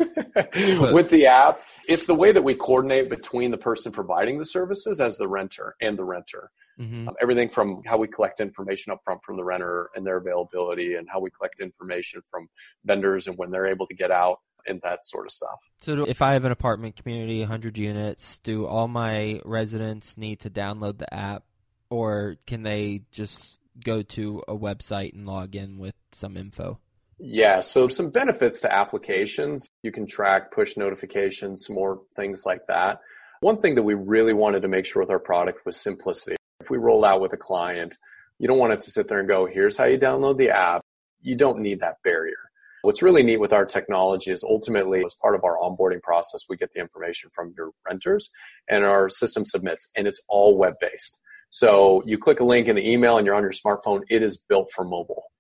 with 0.56 1.10
the 1.10 1.28
app. 1.28 1.62
It's 1.88 2.06
the 2.06 2.16
way 2.16 2.32
that 2.32 2.44
we 2.44 2.56
coordinate 2.56 3.10
between 3.10 3.52
the 3.52 3.58
person 3.58 3.92
providing 3.92 4.40
the 4.40 4.46
services 4.46 5.00
as 5.00 5.18
the 5.18 5.28
renter 5.28 5.76
and 5.82 5.98
the 5.98 6.04
renter. 6.04 6.52
Mm-hmm. 6.80 7.10
Um, 7.10 7.16
everything 7.22 7.50
from 7.50 7.84
how 7.86 7.98
we 7.98 8.08
collect 8.08 8.40
information 8.40 8.92
up 8.92 9.02
front 9.04 9.24
from 9.24 9.36
the 9.38 9.44
renter 9.44 9.90
and 9.96 10.06
their 10.06 10.18
availability, 10.18 10.96
and 10.96 11.08
how 11.10 11.20
we 11.20 11.30
collect 11.30 11.60
information 11.62 12.22
from 12.32 12.50
vendors 12.86 13.28
and 13.28 13.38
when 13.38 13.52
they're 13.52 13.68
able 13.68 13.86
to 13.88 13.94
get 13.94 14.10
out 14.10 14.40
and 14.68 14.82
that 14.84 15.06
sort 15.06 15.26
of 15.26 15.32
stuff. 15.32 15.60
So, 15.80 16.06
if 16.08 16.22
I 16.22 16.34
have 16.34 16.46
an 16.46 16.52
apartment 16.52 16.96
community, 16.96 17.40
100 17.40 17.78
units, 17.78 18.40
do 18.40 18.66
all 18.66 18.88
my 18.88 19.42
residents 19.46 20.18
need 20.18 20.40
to 20.42 20.50
download 20.50 20.98
the 20.98 21.14
app, 21.14 21.44
or 21.90 22.38
can 22.48 22.64
they 22.64 23.04
just 23.12 23.58
go 23.84 24.02
to 24.02 24.44
a 24.48 24.56
website 24.56 25.14
and 25.14 25.26
log 25.26 25.56
in 25.56 25.78
with 25.78 25.96
some 26.12 26.38
info? 26.38 26.80
Yeah, 27.24 27.60
so 27.60 27.88
some 27.88 28.10
benefits 28.10 28.62
to 28.62 28.74
applications. 28.74 29.68
You 29.84 29.92
can 29.92 30.08
track 30.08 30.52
push 30.52 30.76
notifications, 30.76 31.70
more 31.70 32.02
things 32.16 32.48
like 32.48 32.66
that. 32.66 33.00
One 33.42 33.62
thing 33.62 33.76
that 33.76 33.84
we 33.84 33.94
really 33.94 34.34
wanted 34.34 34.64
to 34.64 34.68
make 34.68 34.88
sure 34.88 35.04
with 35.04 35.12
our 35.12 35.20
product 35.20 35.64
was 35.64 35.78
simplicity. 35.78 36.36
If 36.62 36.72
we 36.72 36.80
roll 36.80 37.06
out 37.06 37.22
with 37.22 37.34
a 37.34 37.38
client, 37.38 37.96
you 38.40 38.48
don't 38.48 38.58
want 38.58 38.74
it 38.74 38.82
to 38.82 38.90
sit 38.90 39.08
there 39.08 39.20
and 39.20 39.28
go, 39.28 39.46
here's 39.46 39.78
how 39.78 39.86
you 39.86 40.00
download 40.00 40.38
the 40.38 40.50
app. 40.50 40.82
You 41.22 41.36
don't 41.36 41.60
need 41.60 41.80
that 41.82 41.98
barrier. 42.04 42.34
What's 42.82 43.04
really 43.04 43.22
neat 43.22 43.40
with 43.40 43.54
our 43.54 43.66
technology 43.66 44.32
is 44.32 44.44
ultimately, 44.44 45.06
as 45.06 45.14
part 45.14 45.36
of 45.36 45.44
our 45.44 45.58
onboarding 45.58 46.02
process, 46.02 46.42
we 46.50 46.58
get 46.58 46.74
the 46.74 46.82
information 46.82 47.30
from 47.36 47.54
your 47.56 47.70
renters 47.88 48.32
and 48.68 48.84
our 48.84 49.10
system 49.10 49.46
submits, 49.46 49.90
and 49.96 50.08
it's 50.08 50.22
all 50.28 50.58
web 50.58 50.74
based. 50.82 51.20
So 51.52 52.02
you 52.08 52.18
click 52.18 52.40
a 52.40 52.46
link 52.46 52.68
in 52.68 52.76
the 52.76 52.90
email 52.90 53.18
and 53.18 53.28
you're 53.28 53.36
on 53.36 53.44
your 53.44 53.52
smartphone, 53.52 54.02
it 54.10 54.24
is 54.24 54.38
built 54.38 54.72
for 54.72 54.84
mobile. 54.84 55.31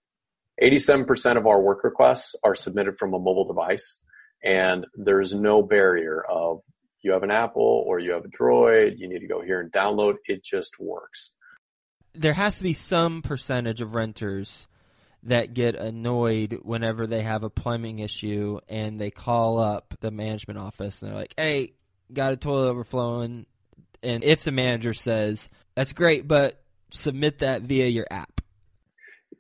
87% 0.61 1.37
of 1.37 1.47
our 1.47 1.61
work 1.61 1.83
requests 1.83 2.35
are 2.43 2.55
submitted 2.55 2.97
from 2.97 3.13
a 3.13 3.19
mobile 3.19 3.47
device, 3.47 3.99
and 4.43 4.85
there's 4.95 5.33
no 5.33 5.61
barrier 5.61 6.23
of 6.23 6.61
you 7.01 7.13
have 7.13 7.23
an 7.23 7.31
Apple 7.31 7.83
or 7.87 7.99
you 7.99 8.11
have 8.11 8.25
a 8.25 8.27
Droid, 8.27 8.97
you 8.97 9.09
need 9.09 9.19
to 9.19 9.27
go 9.27 9.41
here 9.41 9.59
and 9.59 9.71
download. 9.71 10.15
It 10.25 10.43
just 10.43 10.79
works. 10.79 11.35
There 12.13 12.33
has 12.33 12.57
to 12.57 12.63
be 12.63 12.73
some 12.73 13.21
percentage 13.21 13.81
of 13.81 13.95
renters 13.95 14.67
that 15.23 15.53
get 15.53 15.75
annoyed 15.75 16.59
whenever 16.63 17.07
they 17.07 17.21
have 17.21 17.43
a 17.43 17.49
plumbing 17.49 17.99
issue 17.99 18.59
and 18.67 18.99
they 18.99 19.11
call 19.11 19.59
up 19.59 19.95
the 20.01 20.11
management 20.11 20.59
office 20.59 21.01
and 21.01 21.11
they're 21.11 21.17
like, 21.17 21.33
hey, 21.37 21.73
got 22.11 22.33
a 22.33 22.37
toilet 22.37 22.69
overflowing. 22.69 23.45
And 24.03 24.23
if 24.23 24.43
the 24.43 24.51
manager 24.51 24.93
says, 24.93 25.47
that's 25.75 25.93
great, 25.93 26.27
but 26.27 26.61
submit 26.91 27.39
that 27.39 27.61
via 27.61 27.87
your 27.87 28.07
app 28.11 28.40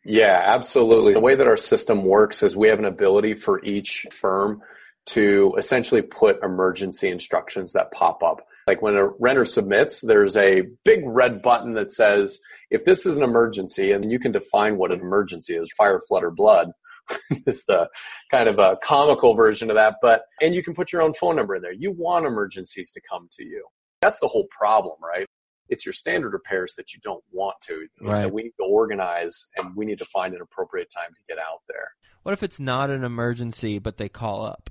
yeah, 0.03 0.41
absolutely. 0.45 1.13
The 1.13 1.19
way 1.19 1.35
that 1.35 1.47
our 1.47 1.57
system 1.57 2.03
works 2.03 2.41
is 2.41 2.55
we 2.55 2.69
have 2.69 2.79
an 2.79 2.85
ability 2.85 3.35
for 3.35 3.63
each 3.63 4.07
firm 4.11 4.61
to 5.07 5.53
essentially 5.57 6.01
put 6.01 6.43
emergency 6.43 7.09
instructions 7.09 7.73
that 7.73 7.91
pop 7.91 8.23
up. 8.23 8.45
Like 8.67 8.81
when 8.81 8.95
a 8.95 9.07
renter 9.19 9.45
submits, 9.45 10.01
there's 10.01 10.37
a 10.37 10.63
big 10.85 11.01
red 11.05 11.41
button 11.41 11.73
that 11.73 11.89
says, 11.89 12.39
if 12.69 12.85
this 12.85 13.05
is 13.05 13.17
an 13.17 13.23
emergency, 13.23 13.91
and 13.91 14.11
you 14.11 14.19
can 14.19 14.31
define 14.31 14.77
what 14.77 14.91
an 14.91 14.99
emergency 14.99 15.55
is, 15.55 15.71
fire, 15.77 15.99
flood, 16.07 16.23
or 16.23 16.31
blood 16.31 16.71
is 17.45 17.65
the 17.65 17.89
kind 18.31 18.47
of 18.47 18.59
a 18.59 18.77
comical 18.83 19.33
version 19.33 19.69
of 19.69 19.75
that. 19.75 19.95
But, 20.01 20.23
and 20.41 20.55
you 20.55 20.63
can 20.63 20.73
put 20.73 20.93
your 20.93 21.01
own 21.01 21.13
phone 21.13 21.35
number 21.35 21.55
in 21.55 21.61
there. 21.61 21.73
You 21.73 21.91
want 21.91 22.25
emergencies 22.25 22.91
to 22.91 23.01
come 23.01 23.27
to 23.33 23.43
you. 23.43 23.65
That's 24.01 24.19
the 24.19 24.27
whole 24.27 24.47
problem, 24.57 24.95
right? 25.03 25.25
It's 25.71 25.85
your 25.85 25.93
standard 25.93 26.33
repairs 26.33 26.75
that 26.75 26.93
you 26.93 26.99
don't 27.01 27.23
want 27.31 27.55
to. 27.61 27.87
Right. 27.99 28.21
That 28.21 28.33
we 28.33 28.43
need 28.43 28.53
to 28.59 28.65
organize 28.65 29.47
and 29.57 29.75
we 29.75 29.85
need 29.85 29.97
to 29.99 30.05
find 30.05 30.35
an 30.35 30.41
appropriate 30.41 30.91
time 30.95 31.11
to 31.13 31.33
get 31.33 31.41
out 31.41 31.61
there. 31.67 31.93
What 32.21 32.33
if 32.33 32.43
it's 32.43 32.59
not 32.59 32.91
an 32.91 33.03
emergency, 33.03 33.79
but 33.79 33.97
they 33.97 34.09
call 34.09 34.45
up? 34.45 34.69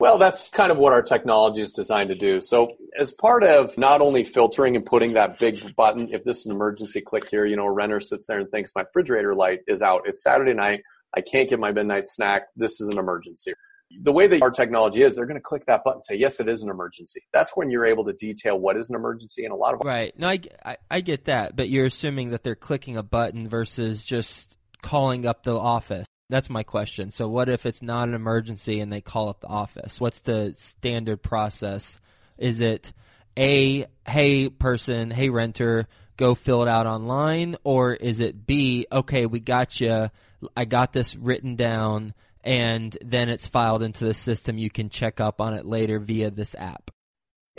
Well, 0.00 0.18
that's 0.18 0.50
kind 0.50 0.70
of 0.70 0.78
what 0.78 0.92
our 0.92 1.02
technology 1.02 1.60
is 1.60 1.72
designed 1.72 2.08
to 2.10 2.14
do. 2.14 2.40
So, 2.40 2.76
as 2.98 3.12
part 3.12 3.42
of 3.42 3.76
not 3.76 4.00
only 4.00 4.22
filtering 4.22 4.76
and 4.76 4.86
putting 4.86 5.14
that 5.14 5.40
big 5.40 5.74
button, 5.74 6.08
if 6.12 6.22
this 6.22 6.38
is 6.38 6.46
an 6.46 6.52
emergency, 6.52 7.00
click 7.00 7.28
here. 7.28 7.44
You 7.44 7.56
know, 7.56 7.66
a 7.66 7.72
renter 7.72 8.00
sits 8.00 8.28
there 8.28 8.38
and 8.38 8.48
thinks 8.50 8.72
my 8.76 8.82
refrigerator 8.82 9.34
light 9.34 9.60
is 9.66 9.82
out. 9.82 10.02
It's 10.06 10.22
Saturday 10.22 10.54
night. 10.54 10.82
I 11.16 11.20
can't 11.20 11.48
get 11.48 11.58
my 11.58 11.72
midnight 11.72 12.06
snack. 12.06 12.44
This 12.54 12.80
is 12.80 12.90
an 12.90 12.98
emergency 12.98 13.54
the 13.90 14.12
way 14.12 14.26
that 14.26 14.42
our 14.42 14.50
technology 14.50 15.02
is, 15.02 15.16
they're 15.16 15.26
going 15.26 15.38
to 15.38 15.42
click 15.42 15.66
that 15.66 15.82
button 15.84 15.98
and 15.98 16.04
say, 16.04 16.16
yes, 16.16 16.40
it 16.40 16.48
is 16.48 16.62
an 16.62 16.70
emergency. 16.70 17.22
That's 17.32 17.52
when 17.56 17.70
you're 17.70 17.86
able 17.86 18.04
to 18.04 18.12
detail 18.12 18.58
what 18.58 18.76
is 18.76 18.90
an 18.90 18.96
emergency 18.96 19.44
and 19.44 19.52
a 19.52 19.56
lot 19.56 19.74
of. 19.74 19.80
Right. 19.84 20.16
No, 20.18 20.28
I, 20.28 20.40
I, 20.64 20.76
I 20.90 21.00
get 21.00 21.24
that, 21.26 21.56
but 21.56 21.68
you're 21.68 21.86
assuming 21.86 22.30
that 22.30 22.42
they're 22.42 22.54
clicking 22.54 22.96
a 22.96 23.02
button 23.02 23.48
versus 23.48 24.04
just 24.04 24.56
calling 24.82 25.26
up 25.26 25.42
the 25.42 25.56
office. 25.56 26.06
That's 26.30 26.50
my 26.50 26.62
question. 26.62 27.10
So, 27.10 27.26
what 27.28 27.48
if 27.48 27.64
it's 27.64 27.80
not 27.80 28.08
an 28.08 28.14
emergency 28.14 28.80
and 28.80 28.92
they 28.92 29.00
call 29.00 29.30
up 29.30 29.40
the 29.40 29.46
office? 29.46 29.98
What's 29.98 30.20
the 30.20 30.52
standard 30.58 31.22
process? 31.22 32.00
Is 32.36 32.60
it 32.60 32.92
A, 33.38 33.86
hey, 34.06 34.50
person, 34.50 35.10
hey, 35.10 35.30
renter, 35.30 35.88
go 36.18 36.34
fill 36.34 36.62
it 36.62 36.68
out 36.68 36.86
online? 36.86 37.56
Or 37.64 37.94
is 37.94 38.20
it 38.20 38.46
B, 38.46 38.86
okay, 38.92 39.24
we 39.24 39.40
got 39.40 39.80
you. 39.80 40.10
I 40.54 40.66
got 40.66 40.92
this 40.92 41.16
written 41.16 41.56
down 41.56 42.12
and 42.48 42.96
then 43.04 43.28
it's 43.28 43.46
filed 43.46 43.82
into 43.82 44.06
the 44.06 44.14
system. 44.14 44.56
You 44.56 44.70
can 44.70 44.88
check 44.88 45.20
up 45.20 45.38
on 45.38 45.52
it 45.52 45.66
later 45.66 45.98
via 45.98 46.30
this 46.30 46.54
app. 46.54 46.90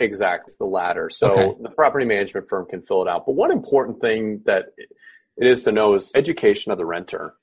Exactly, 0.00 0.52
the 0.58 0.64
latter. 0.64 1.08
So 1.10 1.32
okay. 1.32 1.62
the 1.62 1.70
property 1.70 2.04
management 2.04 2.48
firm 2.48 2.66
can 2.68 2.82
fill 2.82 3.02
it 3.02 3.08
out. 3.08 3.24
But 3.24 3.36
one 3.36 3.52
important 3.52 4.00
thing 4.00 4.42
that 4.46 4.70
it 5.36 5.46
is 5.46 5.62
to 5.62 5.72
know 5.72 5.94
is 5.94 6.10
education 6.16 6.72
of 6.72 6.78
the 6.78 6.86
renter. 6.86 7.34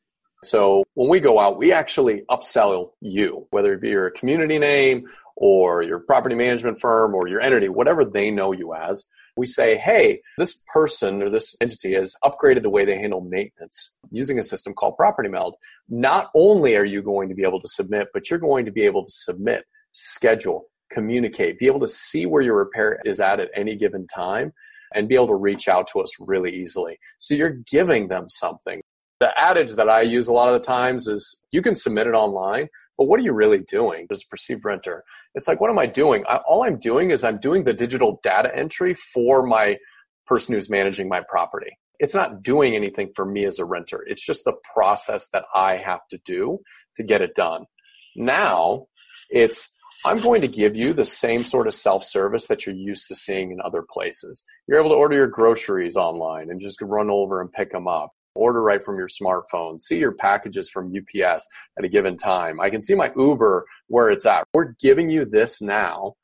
So 0.44 0.84
when 0.96 1.10
we 1.10 1.22
go 1.22 1.40
out, 1.40 1.58
we 1.58 1.72
actually 1.72 2.24
upsell 2.30 2.90
you, 3.00 3.48
whether 3.52 3.72
it 3.72 3.82
be 3.82 3.90
your 3.90 4.10
community 4.10 4.60
name 4.60 5.06
or 5.38 5.82
your 5.84 6.00
property 6.00 6.36
management 6.36 6.82
firm 6.82 7.16
or 7.16 7.30
your 7.30 7.40
entity, 7.40 7.70
whatever 7.70 8.04
they 8.04 8.30
know 8.30 8.52
you 8.52 8.74
as 8.74 9.06
we 9.38 9.48
say, 9.48 9.78
hey, 9.78 10.22
this 10.38 10.62
person 10.74 11.22
or 11.22 11.30
this 11.30 11.56
entity 11.62 11.94
has 11.94 12.16
upgraded 12.24 12.64
the 12.64 12.70
way 12.70 12.86
they 12.86 12.98
handle 12.98 13.22
maintenance 13.22 13.94
using 14.12 14.40
a 14.40 14.44
system 14.44 14.74
called 14.74 14.98
Property 14.98 15.30
Meld. 15.30 15.56
Not 15.90 16.30
only 16.36 16.76
are 16.76 16.86
you 16.86 17.02
going 17.02 17.30
to 17.30 17.36
be 17.36 17.44
able 17.44 17.62
to 17.62 17.68
submit, 17.68 18.08
but 18.14 18.30
you're 18.30 18.40
going 18.40 18.66
to 18.66 18.72
be 18.72 18.84
able 18.84 19.04
to 19.04 19.12
submit, 19.12 19.66
schedule, 19.94 20.66
communicate, 20.92 21.60
be 21.60 21.68
able 21.68 21.82
to 21.82 21.88
see 21.88 22.26
where 22.26 22.42
your 22.42 22.56
repair 22.56 23.00
is 23.06 23.20
at 23.20 23.40
at 23.40 23.50
any 23.56 23.76
given 23.76 24.08
time, 24.08 24.54
and 24.96 25.10
be 25.10 25.16
able 25.16 25.28
to 25.28 25.36
reach 25.36 25.68
out 25.68 25.88
to 25.92 26.00
us 26.00 26.10
really 26.20 26.56
easily. 26.56 26.98
So 27.20 27.36
you're 27.36 27.58
giving 27.70 28.08
them 28.08 28.28
something. 28.30 28.82
The 29.20 29.38
adage 29.40 29.74
that 29.74 29.90
I 29.90 30.02
use 30.02 30.28
a 30.28 30.34
lot 30.34 30.48
of 30.48 30.54
the 30.54 30.66
times 30.66 31.08
is 31.08 31.42
you 31.52 31.62
can 31.62 31.76
submit 31.76 32.08
it 32.08 32.14
online, 32.14 32.70
but 32.98 33.06
what 33.06 33.20
are 33.20 33.24
you 33.24 33.34
really 33.34 33.60
doing 33.60 34.08
as 34.12 34.24
a 34.24 34.28
perceived 34.30 34.66
renter? 34.66 35.04
It's 35.36 35.48
like, 35.48 35.62
what 35.62 35.70
am 35.70 35.80
I 35.80 35.86
doing? 35.86 36.24
I, 36.28 36.38
all 36.48 36.64
I'm 36.64 36.80
doing 36.80 37.12
is 37.12 37.24
I'm 37.24 37.40
doing 37.40 37.64
the 37.64 37.74
digital 37.74 38.20
data 38.24 38.52
entry 38.56 38.96
for 38.96 39.46
my 39.46 39.78
person 40.26 40.54
who's 40.54 40.70
managing 40.70 41.08
my 41.08 41.22
property. 41.28 41.78
It's 42.00 42.14
not 42.14 42.44
doing 42.44 42.76
anything 42.76 43.12
for 43.16 43.26
me 43.26 43.46
as 43.46 43.60
a 43.60 43.66
renter. 43.66 44.04
It's 44.08 44.26
just 44.26 44.44
the 44.46 44.54
process 44.74 45.30
that 45.30 45.46
I 45.54 45.78
have 45.78 46.02
to 46.12 46.20
do 46.26 46.60
to 46.96 47.04
get 47.04 47.22
it 47.22 47.36
done. 47.36 47.66
Now, 48.16 48.88
it's 49.30 49.74
I'm 50.06 50.20
going 50.20 50.42
to 50.42 50.48
give 50.48 50.76
you 50.76 50.94
the 50.94 51.06
same 51.06 51.44
sort 51.44 51.68
of 51.68 51.74
self 51.74 52.04
service 52.04 52.48
that 52.48 52.66
you're 52.66 52.76
used 52.76 53.08
to 53.08 53.16
seeing 53.16 53.52
in 53.52 53.60
other 53.62 53.84
places. 53.88 54.44
You're 54.68 54.80
able 54.80 54.92
to 54.92 54.96
order 54.96 55.16
your 55.16 55.28
groceries 55.28 55.96
online 55.96 56.50
and 56.50 56.62
just 56.62 56.82
run 56.82 57.10
over 57.10 57.42
and 57.42 57.52
pick 57.52 57.72
them 57.72 57.88
up 57.88 58.12
order 58.38 58.62
right 58.62 58.84
from 58.84 58.98
your 58.98 59.08
smartphone, 59.08 59.80
see 59.80 59.98
your 59.98 60.14
packages 60.14 60.70
from 60.70 60.94
UPS 60.96 61.48
at 61.78 61.86
a 61.86 61.90
given 61.90 62.18
time. 62.18 62.60
I 62.60 62.70
can 62.70 62.82
see 62.82 62.96
my 62.96 63.12
Uber 63.16 63.66
where 63.88 64.10
it's 64.10 64.26
at. 64.26 64.48
We're 64.54 64.74
giving 64.80 65.10
you 65.10 65.26
this 65.26 65.62
now, 65.62 66.16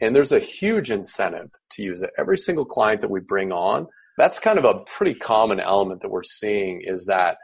and 0.00 0.14
there's 0.14 0.32
a 0.32 0.38
huge 0.38 0.90
incentive 0.90 1.50
to 1.72 1.82
use 1.82 2.02
it. 2.02 2.10
Every 2.18 2.38
single 2.38 2.64
client 2.64 3.00
that 3.02 3.10
we 3.10 3.20
bring 3.20 3.52
on, 3.52 3.86
that's 4.16 4.38
kind 4.38 4.58
of 4.58 4.64
a 4.64 4.80
pretty 4.80 5.14
common 5.14 5.60
element 5.60 6.02
that 6.02 6.10
we're 6.10 6.22
seeing 6.24 6.82
is 6.84 7.06
that 7.06 7.38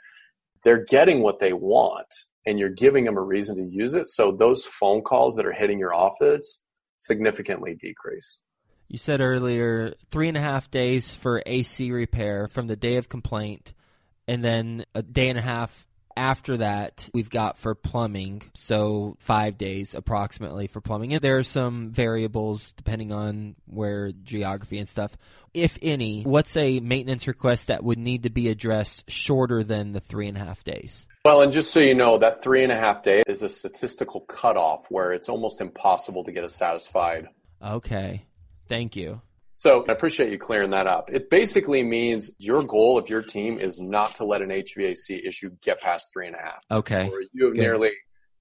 they're 0.65 0.85
getting 0.85 1.21
what 1.21 1.39
they 1.39 1.53
want 1.53 2.13
and 2.47 2.59
you're 2.59 2.69
giving 2.69 3.05
them 3.05 3.17
a 3.17 3.23
reason 3.23 3.57
to 3.57 3.63
use 3.63 3.95
it. 3.95 4.09
So 4.09 4.33
those 4.33 4.65
phone 4.65 5.03
calls 5.03 5.37
that 5.37 5.47
are 5.47 5.53
hitting 5.53 5.79
your 5.79 5.95
office 5.95 6.61
significantly 6.99 7.77
decrease. 7.81 8.39
You 8.89 8.99
said 8.99 9.21
earlier 9.21 9.95
three 10.11 10.29
and 10.29 10.37
a 10.37 10.41
half 10.41 10.71
days 10.71 11.15
for 11.15 11.43
AC 11.47 11.91
repair 11.91 12.49
from 12.49 12.67
the 12.67 12.77
day 12.77 12.97
of 12.97 13.09
complaint, 13.09 13.73
and 14.27 14.45
then 14.45 14.85
a 14.95 15.03
day 15.03 15.29
and 15.29 15.39
a 15.39 15.43
half 15.43 15.87
after 16.17 16.59
that 16.59 17.09
we've 17.13 17.31
got 17.31 17.59
for 17.59 17.75
plumbing. 17.75 18.43
So 18.55 19.17
five 19.19 19.59
days 19.59 19.95
approximately 19.95 20.67
for 20.67 20.81
plumbing. 20.81 21.13
And 21.13 21.23
there 21.23 21.39
are 21.39 21.43
some 21.43 21.91
variables 21.91 22.73
depending 22.73 23.13
on 23.13 23.57
where 23.67 24.13
geography 24.13 24.79
and 24.79 24.89
stuff. 24.89 25.17
If 25.53 25.79
any 25.83 26.23
what's 26.23 26.57
a 26.57 26.81
maintenance 26.81 27.27
request 27.27 27.69
that 27.69 27.85
would 27.85 27.99
need 27.99 28.25
to 28.25 28.31
be 28.31 28.49
addressed 28.49 29.11
shorter 29.11 29.63
than 29.63 29.93
the 29.93 30.01
three 30.01 30.29
and 30.29 30.37
a 30.37 30.41
half 30.41 30.65
days? 30.65 31.07
Well 31.25 31.43
and 31.43 31.53
just 31.53 31.73
so 31.73 31.81
you 31.81 31.95
know 31.95 32.19
that 32.19 32.43
three 32.43 32.63
and 32.63 32.73
a 32.73 32.77
half 32.77 33.03
day 33.03 33.23
is 33.27 33.43
a 33.43 33.49
statistical 33.49 34.21
cutoff 34.23 34.87
where 34.91 35.13
it's 35.13 35.29
almost 35.29 35.61
impossible 35.61 36.25
to 36.25 36.33
get 36.33 36.45
a 36.45 36.49
satisfied. 36.49 37.29
Okay. 37.63 38.27
Thank 38.69 38.97
you 38.97 39.21
so 39.65 39.83
I 39.89 39.93
appreciate 39.93 40.31
you 40.31 40.37
clearing 40.37 40.73
that 40.73 40.87
up. 40.87 41.09
It 41.11 41.31
basically 41.31 41.83
means 41.83 42.31
your 42.37 42.63
goal 42.63 42.99
of 42.99 43.09
your 43.09 43.23
team 43.23 43.59
is 43.59 43.81
not 43.81 44.17
to 44.17 44.27
let 44.27 44.43
an 44.43 44.51
HVAC 44.51 45.27
issue 45.27 45.53
get 45.63 45.81
past 45.81 46.13
three 46.13 46.27
and 46.27 46.37
a 46.37 46.39
half. 46.39 46.63
Okay. 46.71 47.09
Or 47.09 47.23
you 47.33 47.47
have 47.47 47.55
nearly 47.55 47.93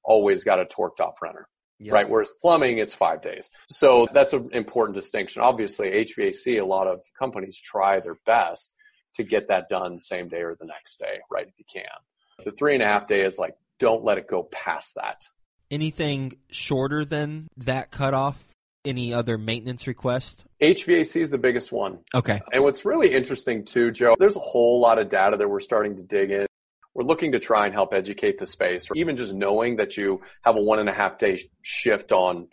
always 0.03 0.43
got 0.43 0.59
a 0.59 0.65
torqued 0.65 0.99
off 0.99 1.21
runner. 1.21 1.47
Yep. 1.79 1.93
Right. 1.93 2.09
Whereas 2.09 2.29
plumbing, 2.41 2.79
it's 2.79 2.93
five 2.93 3.21
days. 3.21 3.51
So 3.69 4.05
that's 4.13 4.33
an 4.33 4.49
important 4.51 4.97
distinction. 4.97 5.41
Obviously, 5.41 5.91
HVAC, 5.91 6.61
a 6.61 6.65
lot 6.65 6.87
of 6.87 6.99
companies 7.17 7.57
try 7.57 8.01
their 8.01 8.17
best 8.25 8.75
to 9.15 9.23
get 9.23 9.47
that 9.47 9.69
done 9.69 9.99
same 9.99 10.27
day 10.27 10.41
or 10.41 10.57
the 10.59 10.65
next 10.65 10.97
day, 10.97 11.19
right? 11.31 11.47
If 11.47 11.53
you 11.57 11.63
can. 11.73 12.43
The 12.43 12.51
three 12.51 12.73
and 12.73 12.83
a 12.83 12.85
half 12.85 13.07
day 13.07 13.21
is 13.21 13.39
like, 13.39 13.55
don't 13.79 14.03
let 14.03 14.17
it 14.17 14.27
go 14.27 14.43
past 14.51 14.95
that. 14.95 15.23
Anything 15.71 16.33
shorter 16.51 17.05
than 17.05 17.47
that 17.55 17.91
cutoff 17.91 18.52
any 18.85 19.13
other 19.13 19.37
maintenance 19.37 19.87
request? 19.87 20.43
HVAC 20.61 21.21
is 21.21 21.29
the 21.29 21.37
biggest 21.37 21.71
one. 21.71 21.99
Okay. 22.13 22.41
And 22.51 22.63
what's 22.63 22.85
really 22.85 23.13
interesting 23.13 23.65
too, 23.65 23.91
Joe, 23.91 24.15
there's 24.19 24.35
a 24.35 24.39
whole 24.39 24.79
lot 24.79 24.99
of 24.99 25.09
data 25.09 25.37
that 25.37 25.47
we're 25.47 25.59
starting 25.59 25.95
to 25.97 26.03
dig 26.03 26.31
in. 26.31 26.45
We're 26.93 27.05
looking 27.05 27.31
to 27.31 27.39
try 27.39 27.65
and 27.65 27.73
help 27.73 27.93
educate 27.93 28.37
the 28.37 28.45
space, 28.45 28.89
or 28.89 28.95
even 28.95 29.17
just 29.17 29.33
knowing 29.33 29.77
that 29.77 29.97
you 29.97 30.21
have 30.43 30.57
a 30.57 30.61
one 30.61 30.79
and 30.79 30.87
a 30.87 30.93
half 30.93 31.17
day 31.17 31.41
shift 31.63 32.11
on 32.11 32.47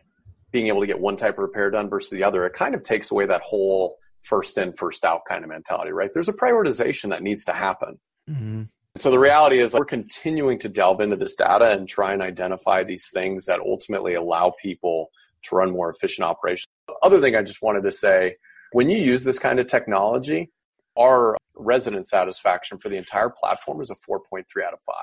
being 0.51 0.69
able 0.69 0.81
to 0.81 0.87
get 0.87 0.99
one 0.99 1.17
type 1.17 1.35
of 1.35 1.41
repair 1.41 1.71
done 1.71 1.91
versus 1.91 2.11
the 2.11 2.25
other. 2.25 2.45
It 2.47 2.55
kind 2.55 2.75
of 2.75 2.83
takes 2.83 3.11
away 3.11 3.27
that 3.27 3.43
whole 3.43 3.99
first 4.23 4.57
in, 4.59 4.73
first 4.73 5.05
out 5.05 5.23
kind 5.29 5.45
of 5.45 5.51
mentality, 5.51 5.93
right? 5.93 6.11
There's 6.13 6.29
a 6.29 6.33
prioritization 6.33 7.11
that 7.11 7.23
needs 7.23 7.45
to 7.45 7.53
happen. 7.53 7.99
Mm-hmm. 8.29 8.63
So 8.97 9.11
the 9.11 9.19
reality 9.19 9.61
is 9.61 9.75
we're 9.75 9.85
continuing 9.85 10.59
to 10.61 10.69
delve 10.69 11.01
into 11.01 11.17
this 11.17 11.35
data 11.35 11.71
and 11.71 11.89
try 11.89 12.13
and 12.13 12.23
identify 12.23 12.83
these 12.83 13.09
things 13.09 13.45
that 13.47 13.61
ultimately 13.61 14.15
allow 14.15 14.53
people 14.61 15.11
to 15.45 15.57
run 15.57 15.71
more 15.71 15.91
efficient 15.91 16.27
operations. 16.27 16.67
Other 17.03 17.21
thing 17.21 17.37
I 17.37 17.43
just 17.43 17.63
wanted 17.63 17.83
to 17.83 17.91
say 17.91 18.37
when 18.73 18.91
you 18.91 18.99
use 18.99 19.25
this 19.25 19.39
kind 19.39 19.59
of 19.59 19.67
technology, 19.67 20.51
our 20.97 21.37
resident 21.57 22.07
satisfaction 22.07 22.79
for 22.79 22.89
the 22.89 22.97
entire 22.97 23.31
platform 23.31 23.81
is 23.81 23.91
a 23.91 23.95
4.3 23.95 24.45
out 24.65 24.73
of 24.73 24.81
5. 24.87 24.95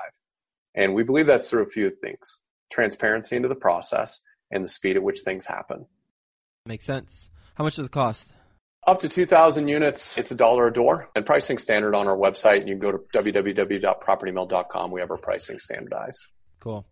And 0.74 0.94
we 0.94 1.02
believe 1.02 1.26
that's 1.26 1.50
through 1.50 1.62
a 1.62 1.68
few 1.68 1.90
things 1.90 2.38
transparency 2.70 3.34
into 3.34 3.48
the 3.48 3.54
process 3.54 4.20
and 4.50 4.62
the 4.62 4.68
speed 4.68 4.96
at 4.96 5.02
which 5.02 5.20
things 5.20 5.46
happen. 5.46 5.86
Makes 6.66 6.84
sense. 6.84 7.30
How 7.54 7.64
much 7.64 7.76
does 7.76 7.86
it 7.86 7.92
cost? 7.92 8.32
Up 8.86 9.00
to 9.00 9.08
2,000 9.08 9.68
units, 9.68 10.16
it's 10.16 10.30
a 10.30 10.34
dollar 10.34 10.66
a 10.66 10.72
door. 10.72 11.08
And 11.16 11.26
pricing 11.26 11.58
standard 11.58 11.94
on 11.94 12.06
our 12.06 12.16
website. 12.16 12.66
You 12.66 12.74
can 12.74 12.78
go 12.78 12.92
to 12.92 12.98
www.propertymeld.com. 13.14 14.90
We 14.90 15.00
have 15.00 15.10
our 15.10 15.16
pricing 15.16 15.58
standardized. 15.58 16.20
Cool. 16.60 16.86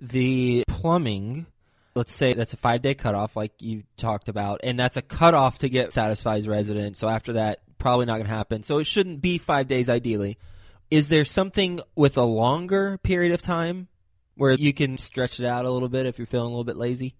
The 0.00 0.64
plumbing 0.68 1.46
let's 1.94 2.14
say 2.14 2.34
that's 2.34 2.52
a 2.52 2.56
five 2.56 2.82
day 2.82 2.94
cutoff, 2.94 3.36
like 3.36 3.52
you 3.60 3.84
talked 3.96 4.28
about, 4.28 4.60
and 4.64 4.78
that's 4.78 4.96
a 4.96 5.02
cutoff 5.02 5.58
to 5.58 5.68
get 5.68 5.92
satisfied 5.92 6.46
resident. 6.46 6.96
So 6.96 7.08
after 7.08 7.34
that, 7.34 7.60
probably 7.78 8.06
not 8.06 8.14
going 8.14 8.26
to 8.26 8.34
happen. 8.34 8.62
So 8.62 8.78
it 8.78 8.84
shouldn't 8.84 9.20
be 9.20 9.38
five 9.38 9.66
days 9.66 9.88
ideally. 9.88 10.38
Is 10.90 11.08
there 11.08 11.24
something 11.24 11.80
with 11.94 12.16
a 12.16 12.22
longer 12.22 12.98
period 12.98 13.32
of 13.32 13.42
time 13.42 13.88
where 14.36 14.52
you 14.52 14.72
can 14.72 14.98
stretch 14.98 15.40
it 15.40 15.46
out 15.46 15.64
a 15.64 15.70
little 15.70 15.88
bit 15.88 16.06
if 16.06 16.18
you're 16.18 16.26
feeling 16.26 16.46
a 16.46 16.50
little 16.50 16.64
bit 16.64 16.76
lazy? 16.76 17.14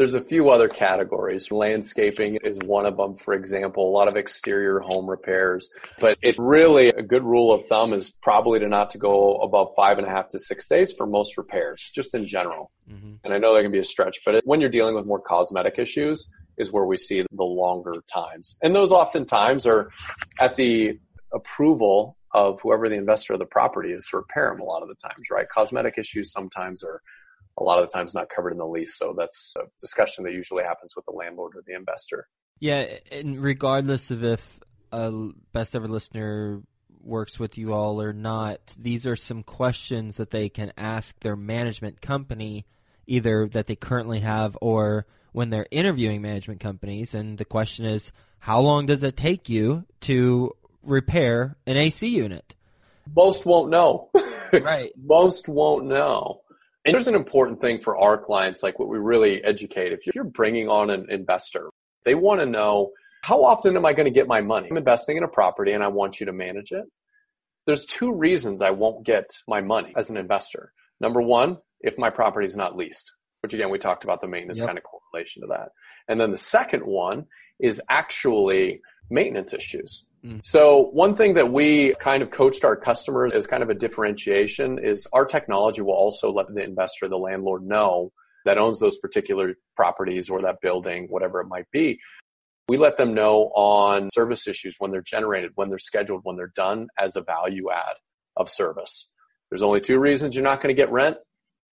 There's 0.00 0.14
a 0.14 0.20
few 0.22 0.48
other 0.48 0.66
categories. 0.66 1.52
Landscaping 1.52 2.38
is 2.42 2.58
one 2.64 2.86
of 2.86 2.96
them, 2.96 3.16
for 3.18 3.34
example, 3.34 3.86
a 3.86 3.92
lot 3.92 4.08
of 4.08 4.16
exterior 4.16 4.78
home 4.78 5.06
repairs. 5.06 5.68
But 5.98 6.16
it's 6.22 6.38
really 6.38 6.88
a 6.88 7.02
good 7.02 7.22
rule 7.22 7.52
of 7.52 7.66
thumb 7.66 7.92
is 7.92 8.08
probably 8.08 8.58
to 8.60 8.66
not 8.66 8.88
to 8.92 8.98
go 8.98 9.34
above 9.42 9.74
five 9.76 9.98
and 9.98 10.06
a 10.06 10.10
half 10.10 10.28
to 10.28 10.38
six 10.38 10.66
days 10.66 10.94
for 10.94 11.06
most 11.06 11.36
repairs, 11.36 11.90
just 11.94 12.14
in 12.14 12.26
general. 12.26 12.70
Mm-hmm. 12.90 13.16
And 13.24 13.34
I 13.34 13.36
know 13.36 13.52
that 13.54 13.60
can 13.60 13.72
be 13.72 13.78
a 13.78 13.84
stretch, 13.84 14.20
but 14.24 14.40
when 14.46 14.58
you're 14.62 14.70
dealing 14.70 14.94
with 14.94 15.04
more 15.04 15.20
cosmetic 15.20 15.78
issues 15.78 16.30
is 16.56 16.72
where 16.72 16.86
we 16.86 16.96
see 16.96 17.26
the 17.30 17.44
longer 17.44 17.96
times. 18.10 18.56
And 18.62 18.74
those 18.74 18.92
oftentimes 18.92 19.66
are 19.66 19.90
at 20.40 20.56
the 20.56 20.98
approval 21.30 22.16
of 22.32 22.58
whoever 22.62 22.88
the 22.88 22.94
investor 22.94 23.34
of 23.34 23.38
the 23.38 23.44
property 23.44 23.92
is 23.92 24.06
to 24.06 24.16
repair 24.16 24.48
them 24.50 24.62
a 24.62 24.64
lot 24.64 24.80
of 24.80 24.88
the 24.88 24.94
times, 24.94 25.26
right? 25.30 25.46
Cosmetic 25.54 25.98
issues 25.98 26.32
sometimes 26.32 26.82
are 26.82 27.02
a 27.58 27.62
lot 27.62 27.78
of 27.78 27.88
the 27.88 27.92
times 27.92 28.14
not 28.14 28.28
covered 28.28 28.52
in 28.52 28.58
the 28.58 28.66
lease. 28.66 28.96
So 28.96 29.14
that's 29.16 29.52
a 29.56 29.62
discussion 29.80 30.24
that 30.24 30.32
usually 30.32 30.64
happens 30.64 30.94
with 30.96 31.04
the 31.04 31.12
landlord 31.12 31.54
or 31.56 31.62
the 31.66 31.74
investor. 31.74 32.28
Yeah, 32.58 32.86
and 33.10 33.42
regardless 33.42 34.10
of 34.10 34.22
if 34.22 34.60
a 34.92 35.30
best 35.52 35.74
ever 35.74 35.88
listener 35.88 36.62
works 37.02 37.38
with 37.38 37.56
you 37.56 37.72
all 37.72 38.00
or 38.00 38.12
not, 38.12 38.60
these 38.78 39.06
are 39.06 39.16
some 39.16 39.42
questions 39.42 40.18
that 40.18 40.30
they 40.30 40.48
can 40.48 40.72
ask 40.76 41.18
their 41.20 41.36
management 41.36 42.00
company, 42.00 42.66
either 43.06 43.48
that 43.48 43.66
they 43.66 43.76
currently 43.76 44.20
have 44.20 44.56
or 44.60 45.06
when 45.32 45.50
they're 45.50 45.66
interviewing 45.70 46.20
management 46.20 46.60
companies. 46.60 47.14
And 47.14 47.38
the 47.38 47.44
question 47.44 47.86
is, 47.86 48.12
how 48.38 48.60
long 48.60 48.86
does 48.86 49.02
it 49.02 49.16
take 49.16 49.48
you 49.48 49.84
to 50.02 50.54
repair 50.82 51.56
an 51.66 51.76
AC 51.76 52.06
unit? 52.06 52.54
Most 53.14 53.46
won't 53.46 53.70
know. 53.70 54.10
right. 54.52 54.92
Most 54.96 55.48
won't 55.48 55.86
know. 55.86 56.42
And 56.84 56.94
there's 56.94 57.08
an 57.08 57.14
important 57.14 57.60
thing 57.60 57.80
for 57.80 57.96
our 57.98 58.16
clients, 58.16 58.62
like 58.62 58.78
what 58.78 58.88
we 58.88 58.98
really 58.98 59.44
educate. 59.44 59.92
If 59.92 60.14
you're 60.14 60.24
bringing 60.24 60.68
on 60.68 60.90
an 60.90 61.10
investor, 61.10 61.68
they 62.04 62.14
want 62.14 62.40
to 62.40 62.46
know 62.46 62.92
how 63.22 63.44
often 63.44 63.76
am 63.76 63.84
I 63.84 63.92
going 63.92 64.06
to 64.06 64.10
get 64.10 64.26
my 64.26 64.40
money? 64.40 64.68
I'm 64.70 64.78
investing 64.78 65.18
in 65.18 65.22
a 65.22 65.28
property 65.28 65.72
and 65.72 65.84
I 65.84 65.88
want 65.88 66.20
you 66.20 66.26
to 66.26 66.32
manage 66.32 66.72
it. 66.72 66.84
There's 67.66 67.84
two 67.84 68.14
reasons 68.14 68.62
I 68.62 68.70
won't 68.70 69.04
get 69.04 69.28
my 69.46 69.60
money 69.60 69.92
as 69.94 70.08
an 70.08 70.16
investor. 70.16 70.72
Number 71.00 71.20
one, 71.20 71.58
if 71.80 71.98
my 71.98 72.08
property 72.08 72.46
is 72.46 72.56
not 72.56 72.76
leased, 72.76 73.12
which 73.42 73.52
again, 73.52 73.70
we 73.70 73.78
talked 73.78 74.04
about 74.04 74.22
the 74.22 74.26
maintenance 74.26 74.60
yep. 74.60 74.68
kind 74.68 74.78
of 74.78 74.84
correlation 74.84 75.42
to 75.42 75.48
that. 75.48 75.68
And 76.08 76.18
then 76.18 76.30
the 76.30 76.38
second 76.38 76.84
one 76.84 77.26
is 77.60 77.82
actually 77.90 78.80
maintenance 79.10 79.52
issues. 79.52 80.06
Mm. 80.24 80.44
So, 80.44 80.90
one 80.92 81.16
thing 81.16 81.34
that 81.34 81.50
we 81.50 81.94
kind 81.94 82.22
of 82.22 82.30
coached 82.30 82.64
our 82.64 82.76
customers 82.76 83.32
as 83.32 83.46
kind 83.46 83.62
of 83.62 83.70
a 83.70 83.74
differentiation 83.74 84.78
is 84.78 85.06
our 85.12 85.24
technology 85.24 85.80
will 85.80 85.94
also 85.94 86.30
let 86.30 86.52
the 86.52 86.62
investor, 86.62 87.08
the 87.08 87.16
landlord, 87.16 87.62
know 87.62 88.12
that 88.44 88.58
owns 88.58 88.80
those 88.80 88.98
particular 88.98 89.54
properties 89.76 90.28
or 90.28 90.42
that 90.42 90.60
building, 90.60 91.06
whatever 91.08 91.40
it 91.40 91.46
might 91.46 91.70
be. 91.70 91.98
We 92.68 92.76
let 92.76 92.96
them 92.96 93.14
know 93.14 93.50
on 93.54 94.08
service 94.12 94.46
issues 94.46 94.76
when 94.78 94.90
they're 94.90 95.02
generated, 95.02 95.52
when 95.54 95.70
they're 95.70 95.78
scheduled, 95.78 96.20
when 96.24 96.36
they're 96.36 96.52
done 96.54 96.88
as 96.98 97.16
a 97.16 97.22
value 97.22 97.70
add 97.70 97.96
of 98.36 98.50
service. 98.50 99.10
There's 99.50 99.62
only 99.62 99.80
two 99.80 99.98
reasons 99.98 100.34
you're 100.34 100.44
not 100.44 100.62
going 100.62 100.74
to 100.74 100.80
get 100.80 100.92
rent. 100.92 101.16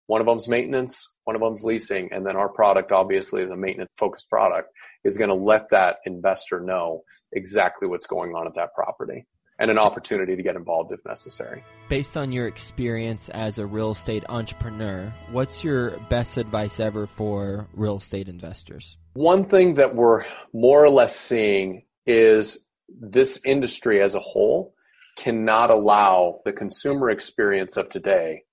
One 0.07 0.21
of 0.21 0.27
them's 0.27 0.47
maintenance, 0.47 1.05
one 1.25 1.35
of 1.35 1.41
them's 1.41 1.63
leasing, 1.63 2.09
and 2.11 2.25
then 2.25 2.37
our 2.37 2.49
product, 2.49 2.91
obviously, 2.91 3.43
is 3.43 3.51
a 3.51 3.57
maintenance 3.57 3.91
focused 3.97 4.29
product, 4.29 4.69
is 5.03 5.17
going 5.17 5.29
to 5.29 5.35
let 5.35 5.69
that 5.69 5.97
investor 6.05 6.61
know 6.61 7.03
exactly 7.31 7.87
what's 7.87 8.07
going 8.07 8.33
on 8.35 8.47
at 8.47 8.55
that 8.55 8.73
property 8.73 9.25
and 9.59 9.71
an 9.71 9.77
opportunity 9.77 10.35
to 10.35 10.43
get 10.43 10.55
involved 10.55 10.91
if 10.91 10.99
necessary. 11.05 11.63
Based 11.89 12.15
on 12.15 12.31
your 12.31 12.47
experience 12.47 13.29
as 13.29 13.57
a 13.57 13.65
real 13.65 13.91
estate 13.91 14.23
entrepreneur, 14.29 15.11
what's 15.31 15.63
your 15.63 15.91
best 16.09 16.37
advice 16.37 16.79
ever 16.79 17.07
for 17.07 17.67
real 17.73 17.97
estate 17.97 18.29
investors? 18.29 18.97
One 19.13 19.45
thing 19.45 19.75
that 19.75 19.95
we're 19.95 20.25
more 20.53 20.83
or 20.83 20.89
less 20.89 21.15
seeing 21.15 21.85
is 22.05 22.67
this 22.87 23.41
industry 23.45 24.01
as 24.01 24.15
a 24.15 24.19
whole 24.19 24.73
cannot 25.17 25.71
allow 25.71 26.41
the 26.45 26.53
consumer 26.53 27.09
experience 27.09 27.77
of 27.77 27.89
today 27.89 28.43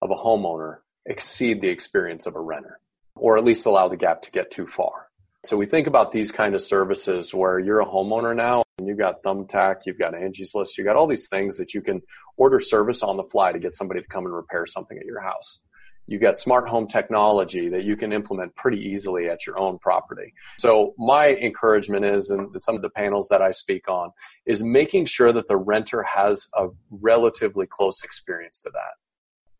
of 0.00 0.10
a 0.10 0.14
homeowner 0.14 0.78
exceed 1.04 1.60
the 1.60 1.68
experience 1.68 2.26
of 2.26 2.34
a 2.34 2.40
renter 2.40 2.80
or 3.14 3.38
at 3.38 3.44
least 3.44 3.66
allow 3.66 3.88
the 3.88 3.96
gap 3.96 4.22
to 4.22 4.30
get 4.30 4.50
too 4.50 4.66
far. 4.66 5.05
So 5.46 5.56
we 5.56 5.66
think 5.66 5.86
about 5.86 6.10
these 6.10 6.32
kind 6.32 6.56
of 6.56 6.60
services 6.60 7.32
where 7.32 7.60
you're 7.60 7.78
a 7.78 7.86
homeowner 7.86 8.34
now 8.34 8.64
and 8.78 8.88
you've 8.88 8.98
got 8.98 9.22
Thumbtack, 9.22 9.82
you've 9.86 9.96
got 9.96 10.12
Angie's 10.12 10.56
List, 10.56 10.76
you've 10.76 10.88
got 10.88 10.96
all 10.96 11.06
these 11.06 11.28
things 11.28 11.56
that 11.58 11.72
you 11.72 11.80
can 11.80 12.02
order 12.36 12.58
service 12.58 13.00
on 13.00 13.16
the 13.16 13.22
fly 13.22 13.52
to 13.52 13.60
get 13.60 13.72
somebody 13.72 14.00
to 14.00 14.08
come 14.08 14.24
and 14.24 14.34
repair 14.34 14.66
something 14.66 14.98
at 14.98 15.06
your 15.06 15.20
house. 15.20 15.60
You've 16.08 16.20
got 16.20 16.36
smart 16.36 16.68
home 16.68 16.88
technology 16.88 17.68
that 17.68 17.84
you 17.84 17.96
can 17.96 18.12
implement 18.12 18.56
pretty 18.56 18.78
easily 18.78 19.28
at 19.28 19.46
your 19.46 19.56
own 19.56 19.78
property. 19.78 20.34
So 20.58 20.94
my 20.98 21.28
encouragement 21.36 22.04
is, 22.04 22.30
and 22.30 22.60
some 22.60 22.74
of 22.74 22.82
the 22.82 22.90
panels 22.90 23.28
that 23.28 23.40
I 23.40 23.52
speak 23.52 23.88
on, 23.88 24.10
is 24.46 24.64
making 24.64 25.06
sure 25.06 25.32
that 25.32 25.46
the 25.46 25.56
renter 25.56 26.02
has 26.02 26.48
a 26.54 26.70
relatively 26.90 27.66
close 27.68 28.02
experience 28.02 28.60
to 28.62 28.70
that. 28.70 28.94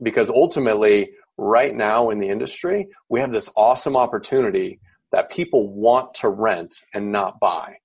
because 0.03 0.31
ultimately, 0.31 1.11
right 1.38 1.75
now 1.75 2.11
in 2.11 2.18
the 2.18 2.29
industry, 2.29 2.88
we 3.09 3.20
have 3.20 3.33
this 3.33 3.51
awesome 3.57 3.96
opportunity 3.96 4.81
that 5.12 5.31
people 5.31 5.73
want 5.73 6.14
to 6.14 6.29
rent 6.29 6.77
and 6.95 7.12
not 7.12 7.40
buy. 7.40 7.77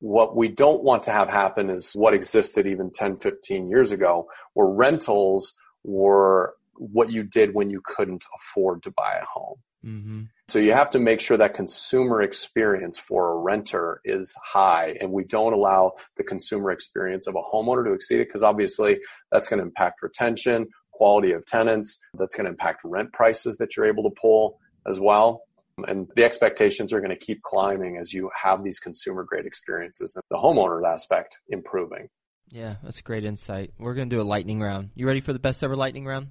What 0.00 0.36
we 0.36 0.48
don't 0.48 0.82
want 0.82 1.04
to 1.04 1.12
have 1.12 1.28
happen 1.28 1.70
is 1.70 1.92
what 1.92 2.14
existed 2.14 2.66
even 2.66 2.90
10, 2.92 3.18
15 3.18 3.68
years 3.68 3.90
ago, 3.92 4.28
where 4.54 4.68
rentals 4.68 5.54
were 5.84 6.54
what 6.74 7.10
you 7.10 7.24
did 7.24 7.54
when 7.54 7.70
you 7.70 7.82
couldn't 7.84 8.24
afford 8.36 8.82
to 8.84 8.90
buy 8.90 9.16
a 9.20 9.24
home. 9.24 9.56
Mm-hmm. 9.84 10.22
So 10.48 10.58
you 10.58 10.72
have 10.72 10.90
to 10.90 10.98
make 10.98 11.20
sure 11.20 11.36
that 11.36 11.54
consumer 11.54 12.22
experience 12.22 12.98
for 12.98 13.32
a 13.32 13.36
renter 13.36 14.00
is 14.04 14.34
high, 14.42 14.96
and 15.00 15.12
we 15.12 15.24
don't 15.24 15.52
allow 15.52 15.92
the 16.16 16.24
consumer 16.24 16.70
experience 16.70 17.26
of 17.26 17.36
a 17.36 17.42
homeowner 17.42 17.84
to 17.84 17.92
exceed 17.92 18.20
it 18.20 18.28
because 18.28 18.42
obviously 18.42 18.98
that's 19.30 19.48
going 19.48 19.58
to 19.58 19.66
impact 19.66 20.02
retention, 20.02 20.68
quality 20.92 21.32
of 21.32 21.44
tenants, 21.46 21.98
that's 22.14 22.34
going 22.34 22.46
to 22.46 22.50
impact 22.50 22.80
rent 22.84 23.12
prices 23.12 23.58
that 23.58 23.76
you're 23.76 23.86
able 23.86 24.02
to 24.02 24.14
pull 24.20 24.58
as 24.88 24.98
well. 24.98 25.42
And 25.86 26.08
the 26.16 26.24
expectations 26.24 26.92
are 26.92 27.00
going 27.00 27.10
to 27.10 27.16
keep 27.16 27.42
climbing 27.42 27.96
as 27.98 28.12
you 28.12 28.30
have 28.42 28.64
these 28.64 28.80
consumer 28.80 29.24
grade 29.24 29.46
experiences 29.46 30.16
and 30.16 30.22
the 30.30 30.36
homeowner 30.36 30.86
aspect 30.86 31.38
improving. 31.48 32.08
Yeah, 32.50 32.76
that's 32.82 33.00
a 33.00 33.02
great 33.02 33.24
insight. 33.24 33.72
We're 33.78 33.94
going 33.94 34.08
to 34.08 34.16
do 34.16 34.22
a 34.22 34.24
lightning 34.24 34.60
round. 34.60 34.90
You 34.94 35.06
ready 35.06 35.20
for 35.20 35.32
the 35.32 35.38
best 35.38 35.62
ever 35.62 35.76
lightning 35.76 36.06
round? 36.06 36.28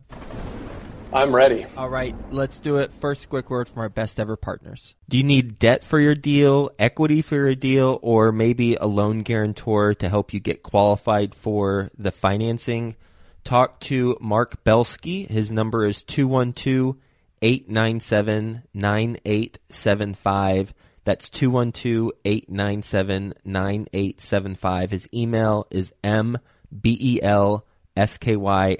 I'm 1.13 1.33
ready. 1.33 1.65
All 1.77 1.89
right, 1.89 2.13
let's 2.31 2.59
do 2.59 2.77
it. 2.77 2.91
First, 2.91 3.29
quick 3.29 3.49
word 3.49 3.69
from 3.69 3.81
our 3.81 3.89
best 3.89 4.19
ever 4.19 4.35
partners. 4.35 4.93
Do 5.07 5.17
you 5.17 5.23
need 5.23 5.57
debt 5.57 5.85
for 5.85 5.99
your 5.99 6.15
deal, 6.15 6.71
equity 6.77 7.21
for 7.21 7.35
your 7.35 7.55
deal, 7.55 7.97
or 8.01 8.33
maybe 8.33 8.75
a 8.75 8.87
loan 8.87 9.19
guarantor 9.19 9.93
to 9.95 10.09
help 10.09 10.33
you 10.33 10.41
get 10.41 10.63
qualified 10.63 11.33
for 11.33 11.91
the 11.97 12.11
financing? 12.11 12.97
Talk 13.45 13.79
to 13.81 14.17
Mark 14.19 14.65
Belsky. 14.65 15.23
His 15.23 15.49
number 15.49 15.85
is 15.85 16.03
212 16.03 16.97
897 17.41 18.63
9875. 18.73 20.73
That's 21.03 21.29
212 21.29 22.11
897 22.25 23.33
9875. 23.45 24.91
His 24.91 25.07
email 25.13 25.67
is 25.71 25.93
mbelsky 26.03 27.21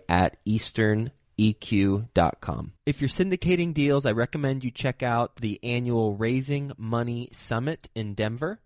at 0.09 0.37
eastern 0.45 1.11
eq.com. 1.37 2.73
If 2.85 3.01
you're 3.01 3.09
syndicating 3.09 3.73
deals, 3.73 4.05
I 4.05 4.11
recommend 4.11 4.63
you 4.63 4.71
check 4.71 5.03
out 5.03 5.37
the 5.37 5.59
annual 5.63 6.15
Raising 6.15 6.71
Money 6.77 7.29
Summit 7.31 7.89
in 7.95 8.13
Denver. 8.13 8.59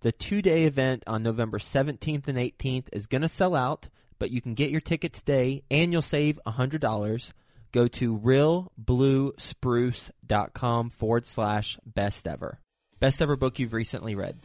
The 0.00 0.12
two 0.12 0.42
day 0.42 0.64
event 0.64 1.02
on 1.06 1.22
November 1.22 1.58
17th 1.58 2.28
and 2.28 2.38
18th 2.38 2.88
is 2.92 3.06
going 3.06 3.22
to 3.22 3.28
sell 3.28 3.56
out, 3.56 3.88
but 4.18 4.30
you 4.30 4.40
can 4.40 4.54
get 4.54 4.70
your 4.70 4.80
ticket 4.80 5.12
today 5.12 5.64
and 5.70 5.92
you'll 5.92 6.02
save 6.02 6.38
$100. 6.46 7.32
Go 7.72 7.88
to 7.88 8.18
realbluespruce.com 8.18 10.90
forward 10.90 11.26
slash 11.26 11.78
best 11.84 12.26
ever. 12.26 12.58
Best 13.00 13.20
ever 13.22 13.36
book 13.36 13.58
you've 13.58 13.74
recently 13.74 14.14
read? 14.14 14.36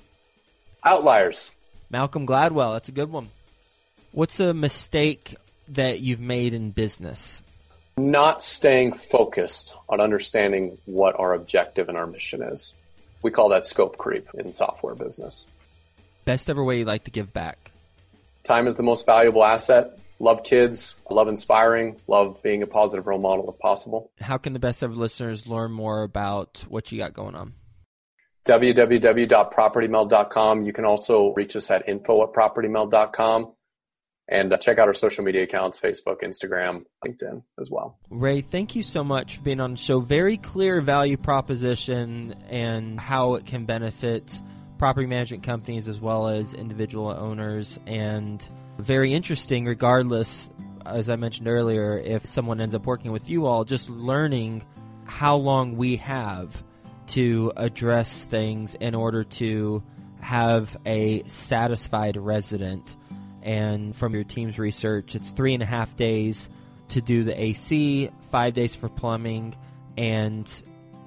Outliers. 0.83 1.51
Malcolm 1.89 2.27
Gladwell. 2.27 2.73
That's 2.73 2.89
a 2.89 2.93
good 2.93 3.11
one. 3.11 3.29
What's 4.11 4.39
a 4.39 4.53
mistake 4.53 5.35
that 5.69 6.01
you've 6.01 6.19
made 6.19 6.53
in 6.53 6.69
business? 6.71 7.41
not 7.97 8.43
staying 8.43 8.93
focused 8.93 9.75
on 9.87 10.01
understanding 10.01 10.77
what 10.85 11.19
our 11.19 11.33
objective 11.33 11.89
and 11.89 11.97
our 11.97 12.07
mission 12.07 12.41
is. 12.41 12.73
We 13.21 13.31
call 13.31 13.49
that 13.49 13.67
scope 13.67 13.97
creep 13.97 14.27
in 14.33 14.53
software 14.53 14.95
business. 14.95 15.45
Best 16.25 16.49
ever 16.49 16.63
way 16.63 16.79
you 16.79 16.85
like 16.85 17.03
to 17.03 17.11
give 17.11 17.33
back? 17.33 17.71
Time 18.43 18.67
is 18.67 18.75
the 18.75 18.83
most 18.83 19.05
valuable 19.05 19.43
asset. 19.43 19.97
Love 20.23 20.43
kids, 20.45 20.95
love 21.11 21.27
inspiring, 21.27 21.99
love 22.07 22.41
being 22.41 22.63
a 22.63 22.67
positive 22.67 23.05
role 23.05 23.19
model 23.19 23.51
if 23.51 23.59
possible. 23.59 24.09
How 24.21 24.37
can 24.37 24.53
the 24.53 24.59
best 24.59 24.81
ever 24.81 24.93
listeners 24.93 25.45
learn 25.45 25.73
more 25.73 26.03
about 26.03 26.63
what 26.69 26.93
you 26.93 26.97
got 26.97 27.13
going 27.13 27.35
on? 27.35 27.55
www.propertymeld.com. 28.45 30.65
You 30.65 30.71
can 30.71 30.85
also 30.85 31.33
reach 31.33 31.57
us 31.57 31.69
at 31.69 31.89
info 31.89 32.23
at 32.23 32.31
propertymeld.com 32.31 33.51
and 34.29 34.53
uh, 34.53 34.57
check 34.59 34.79
out 34.79 34.87
our 34.87 34.93
social 34.93 35.25
media 35.25 35.43
accounts 35.43 35.77
Facebook, 35.77 36.21
Instagram, 36.23 36.85
LinkedIn 37.05 37.43
as 37.59 37.69
well. 37.69 37.99
Ray, 38.09 38.39
thank 38.39 38.77
you 38.77 38.83
so 38.83 39.03
much 39.03 39.35
for 39.35 39.41
being 39.41 39.59
on 39.59 39.71
the 39.71 39.77
show. 39.77 39.99
Very 39.99 40.37
clear 40.37 40.79
value 40.79 41.17
proposition 41.17 42.33
and 42.49 42.97
how 42.97 43.33
it 43.33 43.45
can 43.45 43.65
benefit 43.65 44.39
property 44.77 45.07
management 45.07 45.43
companies 45.43 45.89
as 45.89 45.99
well 45.99 46.29
as 46.29 46.53
individual 46.53 47.09
owners, 47.09 47.77
and 47.85 48.47
very 48.77 49.13
interesting, 49.13 49.65
regardless, 49.65 50.49
as 50.85 51.09
I 51.09 51.15
mentioned 51.15 51.47
earlier, 51.47 51.97
if 51.97 52.25
someone 52.25 52.59
ends 52.59 52.75
up 52.75 52.85
working 52.85 53.11
with 53.11 53.29
you 53.29 53.45
all, 53.45 53.63
just 53.63 53.89
learning 53.89 54.65
how 55.05 55.35
long 55.35 55.77
we 55.77 55.97
have 55.97 56.63
to 57.07 57.51
address 57.55 58.23
things 58.23 58.75
in 58.75 58.95
order 58.95 59.23
to 59.23 59.83
have 60.21 60.75
a 60.85 61.23
satisfied 61.27 62.15
resident 62.17 62.95
and 63.43 63.93
from 63.93 64.13
your 64.13 64.23
team's 64.23 64.57
research, 64.57 65.15
it's 65.15 65.31
three 65.31 65.53
and 65.53 65.61
a 65.61 65.65
half 65.65 65.95
days 65.97 66.49
to 66.89 67.01
do 67.01 67.23
the 67.23 67.39
AC, 67.39 68.09
five 68.31 68.53
days 68.53 68.73
for 68.73 68.87
plumbing, 68.87 69.55
and 69.97 70.49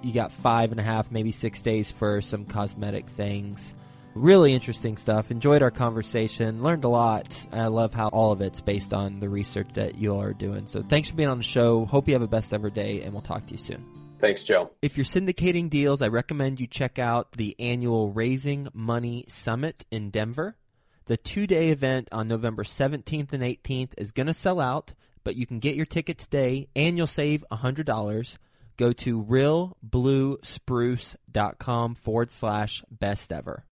you 0.03 0.13
got 0.13 0.31
five 0.31 0.71
and 0.71 0.79
a 0.79 0.83
half, 0.83 1.11
maybe 1.11 1.33
six 1.33 1.63
days 1.63 1.91
for 1.91 2.21
some 2.21 2.45
cosmetic 2.45 3.09
things. 3.09 3.75
Really 4.17 4.55
interesting 4.55 4.97
stuff. 4.97 5.31
Enjoyed 5.31 5.61
our 5.61 5.71
conversation. 5.71 6.63
Learned 6.63 6.85
a 6.85 6.89
lot. 6.89 7.47
I 7.53 7.67
love 7.67 7.93
how 7.93 8.09
all 8.09 8.33
of 8.33 8.41
it's 8.41 8.63
based 8.63 8.95
on 8.95 9.21
the 9.21 9.29
research 9.29 9.69
that 9.75 9.99
you 9.99 10.15
all 10.15 10.23
are 10.23 10.33
doing. 10.33 10.69
So 10.69 10.83
thanks 10.83 11.11
for 11.11 11.17
being 11.17 11.29
on 11.29 11.37
the 11.37 11.45
show. 11.45 11.85
Hope 11.85 12.09
you 12.09 12.15
have 12.15 12.23
a 12.23 12.27
best 12.27 12.55
ever 12.55 12.71
day, 12.71 13.03
and 13.03 13.13
we'll 13.13 13.21
talk 13.21 13.45
to 13.45 13.53
you 13.53 13.59
soon. 13.59 13.85
Thanks, 14.19 14.43
Joe. 14.43 14.71
If 14.81 14.97
you're 14.97 15.05
syndicating 15.05 15.69
deals, 15.69 16.01
I 16.01 16.09
recommend 16.09 16.61
you 16.61 16.67
check 16.67 16.99
out 16.99 17.33
the 17.33 17.55
annual 17.59 18.11
Raising 18.11 18.69
Money 18.73 19.27
Summit 19.29 19.85
in 19.91 20.09
Denver. 20.09 20.57
The 21.05 21.19
two 21.19 21.47
day 21.47 21.69
event 21.69 22.09
on 22.11 22.27
November 22.27 22.65
17th 22.65 23.35
and 23.35 23.43
18th 23.43 23.93
is 23.99 24.13
going 24.13 24.29
to 24.29 24.35
sell 24.35 24.61
out, 24.61 24.95
but 25.25 25.37
you 25.37 25.47
can 25.47 25.59
get 25.59 25.77
your 25.77 25.85
ticket 25.85 26.17
today 26.17 26.69
and 26.75 26.97
you'll 26.97 27.07
save 27.07 27.45
$100. 27.53 28.39
Go 28.79 28.95
to 28.95 29.23
realbluespruce.com 29.23 31.95
forward 31.97 32.31
slash 32.31 32.83
best 32.91 33.31
ever. 33.31 33.65